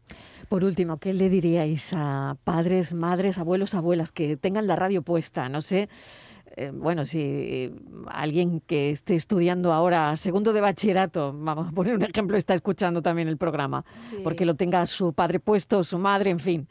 Por 0.49 0.63
último, 0.63 0.97
¿qué 0.97 1.13
le 1.13 1.29
diríais 1.29 1.91
a 1.93 2.37
padres, 2.45 2.93
madres, 2.93 3.37
abuelos, 3.37 3.73
abuelas 3.75 4.13
que 4.13 4.37
tengan 4.37 4.65
la 4.65 4.77
radio 4.77 5.01
puesta? 5.01 5.49
No 5.49 5.61
sé, 5.61 5.89
eh, 6.55 6.71
bueno, 6.73 7.05
si 7.05 7.69
alguien 8.07 8.61
que 8.61 8.91
esté 8.91 9.15
estudiando 9.15 9.73
ahora 9.73 10.15
segundo 10.15 10.53
de 10.53 10.61
bachillerato, 10.61 11.33
vamos 11.37 11.67
a 11.67 11.71
poner 11.71 11.95
un 11.95 12.03
ejemplo, 12.03 12.37
está 12.37 12.53
escuchando 12.53 13.01
también 13.01 13.27
el 13.27 13.35
programa, 13.35 13.83
porque 14.23 14.45
lo 14.45 14.55
tenga 14.55 14.85
su 14.85 15.11
padre 15.11 15.41
puesto, 15.41 15.83
su 15.83 15.97
madre, 15.97 16.29
en 16.29 16.39
fin. 16.39 16.67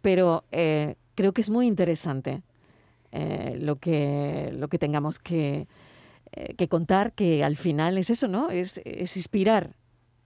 Pero 0.00 0.44
eh, 0.50 0.94
creo 1.14 1.32
que 1.34 1.42
es 1.42 1.50
muy 1.50 1.66
interesante 1.66 2.42
eh, 3.12 3.58
lo, 3.60 3.76
que, 3.76 4.50
lo 4.56 4.68
que 4.68 4.78
tengamos 4.78 5.18
que, 5.18 5.68
que 6.56 6.68
contar, 6.68 7.12
que 7.12 7.44
al 7.44 7.58
final 7.58 7.98
es 7.98 8.08
eso, 8.08 8.28
¿no? 8.28 8.48
Es, 8.48 8.80
es 8.86 9.14
inspirar 9.18 9.76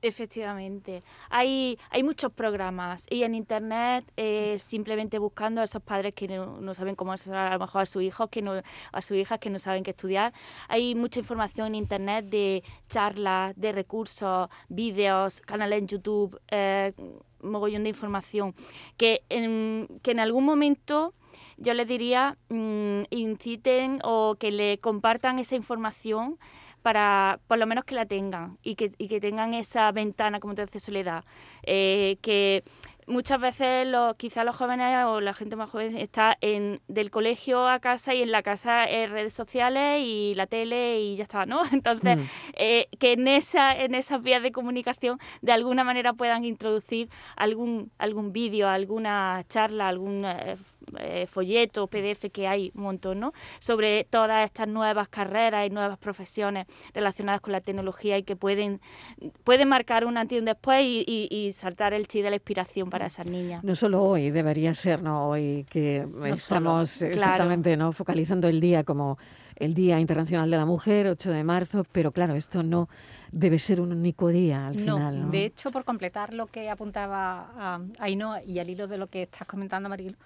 Efectivamente. 0.05 1.03
Hay, 1.31 1.79
hay 1.88 2.03
muchos 2.03 2.31
programas 2.31 3.07
y 3.09 3.23
en 3.23 3.35
internet 3.35 4.05
eh, 4.19 4.57
simplemente 4.59 5.19
buscando 5.19 5.62
a 5.62 5.64
esos 5.64 5.83
padres 5.83 6.12
que 6.12 6.29
no, 6.29 6.75
saben 6.75 6.95
cómo 6.95 7.14
es 7.14 7.27
a 7.29 7.55
lo 7.55 7.59
mejor 7.59 7.83
a 7.83 7.87
sus 7.87 8.03
hijos, 8.03 8.29
que 8.29 8.43
no, 8.43 8.61
a 8.93 9.01
sus 9.01 9.17
hijas 9.17 9.38
que 9.38 9.49
no 9.49 9.59
saben 9.59 9.83
qué 9.83 9.93
estudiar. 9.93 10.35
Hay 10.69 10.95
mucha 10.95 11.21
información 11.21 11.69
en 11.69 11.77
internet 11.77 12.27
de 12.27 12.62
charlas, 12.87 13.55
de 13.57 13.73
recursos, 13.73 14.51
vídeos, 14.69 15.40
canales 15.40 15.79
en 15.79 15.88
YouTube, 15.88 16.38
eh, 16.49 16.93
mogollón 17.40 17.85
de 17.85 17.88
información 17.88 18.55
que 18.99 19.23
en, 19.31 19.88
que 20.03 20.11
en 20.11 20.21
algún 20.21 20.45
momento 20.45 21.14
yo 21.57 21.73
les 21.73 21.88
diría 21.88 22.37
mm, 22.51 23.05
inciten 23.09 24.01
o 24.05 24.37
que 24.38 24.53
le 24.53 24.79
compartan 24.81 25.38
esa 25.38 25.57
información 25.57 26.38
para 26.85 27.40
por 27.47 27.57
lo 27.57 27.66
menos 27.66 27.87
que 27.87 27.94
la 27.94 28.05
tengan 28.05 28.59
y 28.62 28.75
que, 28.75 28.92
y 28.99 29.09
que 29.09 29.18
tengan 29.18 29.55
esa 29.55 29.90
ventana, 29.90 30.38
como 30.38 30.55
te 30.55 30.66
dice 30.66 30.81
Soledad, 30.81 31.25
eh, 31.62 32.18
que 32.20 32.62
muchas 33.07 33.40
veces 33.40 33.87
los, 33.87 34.17
quizás 34.17 34.45
los 34.45 34.57
jóvenes 34.57 35.05
o 35.07 35.21
la 35.21 35.35
gente 35.35 35.57
más 35.57 35.71
joven 35.71 35.97
está 35.97 36.37
en 36.40 36.81
del 36.88 37.11
colegio 37.11 37.69
a 37.69 37.79
casa 37.81 38.14
y 38.14 38.23
en 38.23 38.31
la 38.31 38.43
casa 38.43 38.85
es 38.85 39.11
redes 39.11 39.33
sociales 39.33 40.01
y 40.03 40.35
la 40.35 40.47
tele 40.47 41.01
y 41.01 41.17
ya 41.17 41.25
está, 41.25 41.47
¿no? 41.47 41.62
Entonces, 41.73 42.19
mm. 42.19 42.23
eh, 42.55 42.88
que 42.99 43.12
en, 43.12 43.29
esa, 43.29 43.77
en 43.77 43.95
esas 43.95 44.23
vías 44.23 44.43
de 44.43 44.53
comunicación 44.53 45.19
de 45.43 45.53
alguna 45.53 45.85
manera 45.85 46.12
puedan 46.12 46.45
introducir 46.45 47.09
algún, 47.37 47.90
algún 47.99 48.33
vídeo, 48.33 48.69
alguna 48.69 49.43
charla, 49.49 49.88
algún 49.88 50.25
eh, 50.25 50.57
eh, 50.99 51.27
folleto, 51.27 51.87
PDF 51.87 52.31
que 52.33 52.47
hay 52.47 52.73
un 52.75 52.83
montón, 52.83 53.21
¿no? 53.21 53.33
Sobre 53.59 54.05
todas 54.05 54.45
estas 54.45 54.69
nuevas 54.69 55.09
carreras 55.09 55.67
y 55.67 55.71
nuevas 55.71 55.99
profesiones 55.99 56.67
relacionadas 56.93 57.40
con 57.40 57.53
la 57.53 57.61
tecnología 57.61 58.19
y 58.19 58.23
que 58.23 58.37
pueden, 58.37 58.81
pueden 59.45 59.69
marcar 59.69 60.05
un 60.05 60.17
antes 60.17 60.37
y 60.37 60.38
un 60.38 60.45
después 60.45 60.83
y, 60.85 61.29
y 61.31 61.53
saltar 61.53 61.95
el 61.95 62.07
chi 62.07 62.23
de 62.23 62.31
la 62.31 62.37
inspiración 62.37 62.90
para 62.94 63.07
esas 63.07 63.26
niñas. 63.26 63.64
No 63.64 63.74
solo 63.74 64.04
hoy, 64.04 64.30
debería 64.30 64.72
ser, 64.72 65.02
¿no? 65.02 65.26
Hoy 65.28 65.66
que 65.68 66.07
estamos 66.26 67.02
exactamente 67.02 67.76
¿no? 67.76 67.90
focalizando 67.90 68.46
el 68.46 68.61
día 68.61 68.85
como 68.85 69.18
el 69.57 69.74
Día 69.74 69.98
Internacional 69.98 70.48
de 70.48 70.57
la 70.57 70.64
Mujer, 70.64 71.09
8 71.09 71.33
de 71.33 71.42
marzo, 71.42 71.85
pero 71.90 72.12
claro, 72.12 72.37
esto 72.37 72.62
no 72.62 72.88
debe 73.33 73.59
ser 73.59 73.80
un 73.80 73.90
único 73.90 74.28
día 74.28 74.68
al 74.68 74.76
final. 74.76 75.22
¿no? 75.22 75.30
De 75.30 75.44
hecho, 75.44 75.72
por 75.72 75.83
completar 75.85 76.33
lo 76.33 76.46
que 76.46 76.70
apuntaba 76.70 77.80
Ainhoa 77.98 78.44
y 78.44 78.61
al 78.61 78.70
hilo 78.70 78.87
de 78.87 78.96
lo 78.96 79.09
que 79.09 79.22
estás 79.22 79.48
comentando, 79.48 79.88
Marilo, 79.88 80.16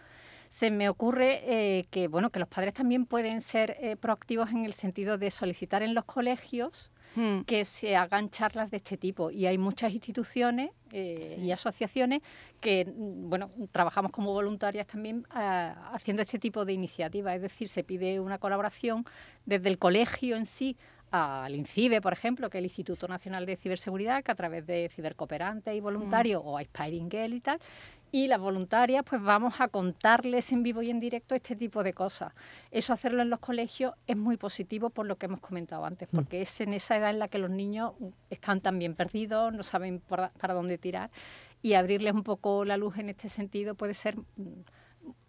se 0.50 0.70
me 0.70 0.90
ocurre 0.90 1.40
eh, 1.46 1.86
que 1.90 2.06
bueno 2.06 2.28
que 2.28 2.38
los 2.38 2.48
padres 2.48 2.74
también 2.74 3.06
pueden 3.06 3.40
ser 3.40 3.78
eh, 3.80 3.96
proactivos 3.96 4.50
en 4.50 4.66
el 4.66 4.74
sentido 4.74 5.16
de 5.16 5.30
solicitar 5.30 5.82
en 5.82 5.94
los 5.94 6.04
colegios 6.04 6.90
Hmm. 7.14 7.40
que 7.42 7.64
se 7.64 7.96
hagan 7.96 8.30
charlas 8.30 8.70
de 8.70 8.76
este 8.76 8.96
tipo. 8.96 9.30
Y 9.30 9.46
hay 9.46 9.58
muchas 9.58 9.92
instituciones 9.92 10.70
eh, 10.92 11.38
y 11.42 11.50
asociaciones 11.50 12.20
que, 12.60 12.84
mm, 12.84 13.28
bueno, 13.28 13.50
trabajamos 13.72 14.12
como 14.12 14.32
voluntarias 14.32 14.86
también 14.86 15.26
ah, 15.30 15.90
haciendo 15.92 16.22
este 16.22 16.38
tipo 16.38 16.64
de 16.64 16.74
iniciativas. 16.74 17.36
Es 17.36 17.42
decir, 17.42 17.68
se 17.68 17.82
pide 17.82 18.20
una 18.20 18.38
colaboración 18.38 19.04
desde 19.46 19.68
el 19.68 19.78
colegio 19.78 20.36
en 20.36 20.46
sí 20.46 20.76
al 21.10 21.54
INCIBE, 21.54 22.00
por 22.00 22.12
ejemplo, 22.12 22.50
que 22.50 22.58
es 22.58 22.60
el 22.60 22.66
Instituto 22.66 23.08
Nacional 23.08 23.46
de 23.46 23.56
Ciberseguridad, 23.56 24.22
que 24.22 24.30
a 24.30 24.34
través 24.34 24.66
de 24.66 24.90
cibercooperantes 24.94 25.74
y 25.74 25.80
voluntarios, 25.80 26.42
o 26.44 26.58
a 26.58 26.62
Inspiring 26.62 27.10
Girl 27.10 27.32
y 27.32 27.40
tal, 27.40 27.58
y 28.10 28.28
las 28.28 28.40
voluntarias 28.40 29.04
pues 29.08 29.22
vamos 29.22 29.60
a 29.60 29.68
contarles 29.68 30.52
en 30.52 30.62
vivo 30.62 30.82
y 30.82 30.90
en 30.90 31.00
directo 31.00 31.34
este 31.34 31.56
tipo 31.56 31.82
de 31.82 31.92
cosas. 31.92 32.32
Eso 32.70 32.92
hacerlo 32.92 33.22
en 33.22 33.30
los 33.30 33.40
colegios 33.40 33.94
es 34.06 34.16
muy 34.16 34.36
positivo 34.36 34.90
por 34.90 35.06
lo 35.06 35.16
que 35.16 35.26
hemos 35.26 35.40
comentado 35.40 35.84
antes, 35.84 36.08
mm. 36.10 36.16
porque 36.16 36.42
es 36.42 36.60
en 36.60 36.74
esa 36.74 36.96
edad 36.96 37.10
en 37.10 37.18
la 37.18 37.28
que 37.28 37.38
los 37.38 37.50
niños 37.50 37.92
están 38.30 38.60
también 38.60 38.94
perdidos, 38.94 39.52
no 39.52 39.62
saben 39.62 40.00
para 40.00 40.54
dónde 40.54 40.78
tirar 40.78 41.10
y 41.62 41.74
abrirles 41.74 42.14
un 42.14 42.22
poco 42.22 42.64
la 42.64 42.76
luz 42.76 42.98
en 42.98 43.08
este 43.08 43.28
sentido 43.28 43.74
puede 43.74 43.94
ser 43.94 44.16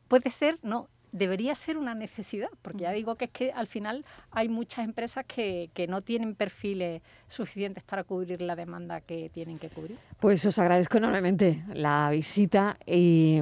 puede 0.10 0.30
ser, 0.32 0.60
no, 0.64 0.90
debería 1.12 1.56
ser 1.56 1.78
una 1.78 1.96
necesidad, 1.96 2.50
porque 2.62 2.84
ya 2.84 2.92
digo 2.92 3.16
que 3.16 3.26
es 3.26 3.32
que 3.32 3.52
al 3.52 3.68
final 3.68 4.06
hay 4.32 4.50
muchas 4.50 4.86
empresas 4.86 5.26
que, 5.26 5.70
que, 5.74 5.88
no 5.88 6.02
tienen 6.02 6.36
perfiles 6.36 7.02
suficientes 7.28 7.84
para 7.84 8.04
cubrir 8.04 8.42
la 8.42 8.56
demanda 8.56 9.02
que 9.02 9.30
tienen 9.30 9.58
que 9.58 9.70
cubrir. 9.70 9.98
Pues 10.20 10.46
os 10.46 10.60
agradezco 10.60 10.98
enormemente 10.98 11.64
la 11.74 12.10
visita 12.12 12.78
y, 12.86 13.42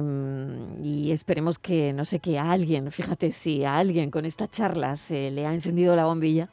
y 0.82 1.12
esperemos 1.12 1.58
que, 1.58 1.92
no 1.92 2.04
sé, 2.04 2.20
que 2.20 2.38
a 2.38 2.50
alguien, 2.50 2.90
fíjate, 2.90 3.32
si 3.32 3.64
a 3.64 3.78
alguien 3.78 4.10
con 4.10 4.24
esta 4.24 4.48
charla 4.48 4.96
se 4.96 5.30
le 5.30 5.46
ha 5.46 5.52
encendido 5.52 5.94
la 5.94 6.06
bombilla, 6.06 6.48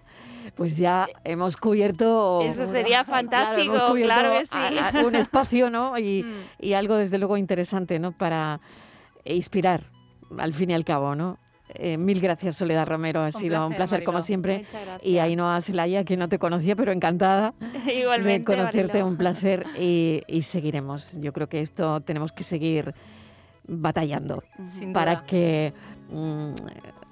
pues 0.56 0.78
ya 0.78 1.08
hemos 1.24 1.58
cubierto... 1.58 2.42
Eso 2.42 2.66
sería 2.66 3.04
fantástico, 3.06 3.94
claro, 3.94 4.40
que 4.40 4.46
sí. 4.46 4.98
un 5.06 5.16
espacio, 5.16 5.70
¿no? 5.70 5.98
Y, 5.98 6.24
mm. 6.60 6.66
y 6.66 6.74
algo, 6.74 6.96
desde 6.96 7.18
luego, 7.18 7.38
interesante, 7.38 8.00
¿no? 8.00 8.12
Para 8.12 8.60
inspirar 9.24 9.95
al 10.38 10.54
fin 10.54 10.72
y 10.72 10.74
al 10.74 10.86
cabo, 10.86 11.16
¿no? 11.16 11.38
Eh, 11.74 11.98
mil 11.98 12.22
gracias, 12.22 12.58
Soledad 12.58 12.88
Romero. 12.88 13.22
Ha 13.22 13.32
sido 13.32 13.66
un 13.66 13.76
placer, 13.76 14.04
como 14.04 14.22
siempre. 14.22 14.66
Y 15.02 15.18
ahí 15.18 15.36
no 15.36 15.60
Celaya, 15.62 16.04
que 16.04 16.16
no 16.16 16.30
te 16.30 16.40
conocía, 16.40 16.76
pero 16.76 16.92
encantada 16.92 17.54
de 18.24 18.44
conocerte. 18.44 19.04
Un 19.04 19.18
placer. 19.18 19.66
Y, 19.78 20.22
seguiremos. 20.44 21.20
Yo 21.20 21.34
creo 21.34 21.50
que 21.50 21.62
esto 21.62 22.02
tenemos 22.02 22.32
que 22.32 22.44
seguir 22.44 22.94
batallando 23.68 24.44
para 24.94 25.26
que 25.26 25.74
mm, 26.12 26.54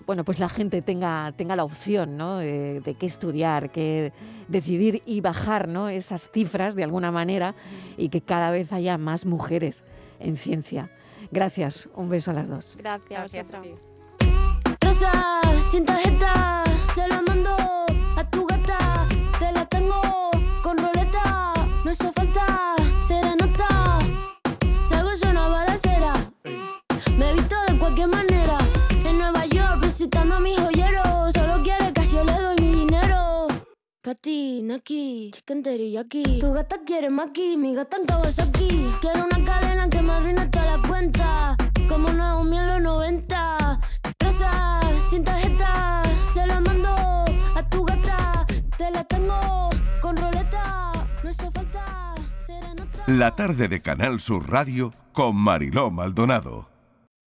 bueno, 0.05 0.23
pues 0.23 0.37
la 0.37 0.49
gente 0.49 0.83
tenga, 0.83 1.31
tenga 1.35 1.55
la 1.55 1.63
opción 1.63 2.15
¿no? 2.15 2.37
de, 2.37 2.79
de, 2.81 2.93
qué 2.93 3.07
estudiar, 3.07 3.71
qué 3.71 4.13
decidir 4.47 5.01
y 5.07 5.21
bajar 5.21 5.67
¿no? 5.67 5.89
esas 5.89 6.29
cifras 6.31 6.75
de 6.75 6.83
alguna 6.83 7.11
manera 7.11 7.55
y 7.97 8.09
que 8.09 8.21
cada 8.21 8.51
vez 8.51 8.71
haya 8.71 8.99
más 8.99 9.25
mujeres 9.25 9.83
en 10.19 10.37
ciencia. 10.37 10.91
Gracias, 11.31 11.89
un 11.95 12.09
beso 12.09 12.31
a 12.31 12.33
las 12.33 12.49
dos. 12.49 12.77
Gracias, 12.77 13.33
Gracias 13.33 13.47
Rosa, 14.81 15.41
sin 15.61 15.85
tarjeta, 15.85 16.63
Naki, 34.73 35.29
chicken 35.31 35.61
aquí. 35.99 36.39
Tu 36.39 36.51
gata 36.51 36.77
quiere 36.83 37.11
maki, 37.11 37.57
mi 37.57 37.75
gata 37.75 37.97
en 37.97 38.07
Kawasaki. 38.07 38.91
Quiero 39.01 39.25
una 39.25 39.45
cadena 39.45 39.87
que 39.87 40.01
me 40.01 40.13
arruine 40.13 40.47
toda 40.47 40.77
la 40.77 40.87
cuenta. 40.87 41.55
Como 41.87 42.11
Naomi 42.11 42.57
en 42.57 42.67
los 42.67 42.81
90. 42.81 43.79
Rosa, 44.19 44.81
sin 45.07 45.23
tarjeta, 45.23 46.01
se 46.33 46.47
la 46.47 46.59
mando 46.59 46.89
a 46.89 47.69
tu 47.69 47.85
gata. 47.85 48.47
Te 48.75 48.89
la 48.89 49.03
tengo 49.03 49.69
con 50.01 50.17
roleta, 50.17 50.91
no 51.23 51.29
hizo 51.29 51.51
falta 51.51 52.15
serenata. 52.39 53.03
La 53.05 53.35
tarde 53.35 53.67
de 53.67 53.79
Canal 53.79 54.19
Sur 54.19 54.49
Radio 54.49 54.91
con 55.11 55.35
Mariló 55.35 55.91
Maldonado. 55.91 56.72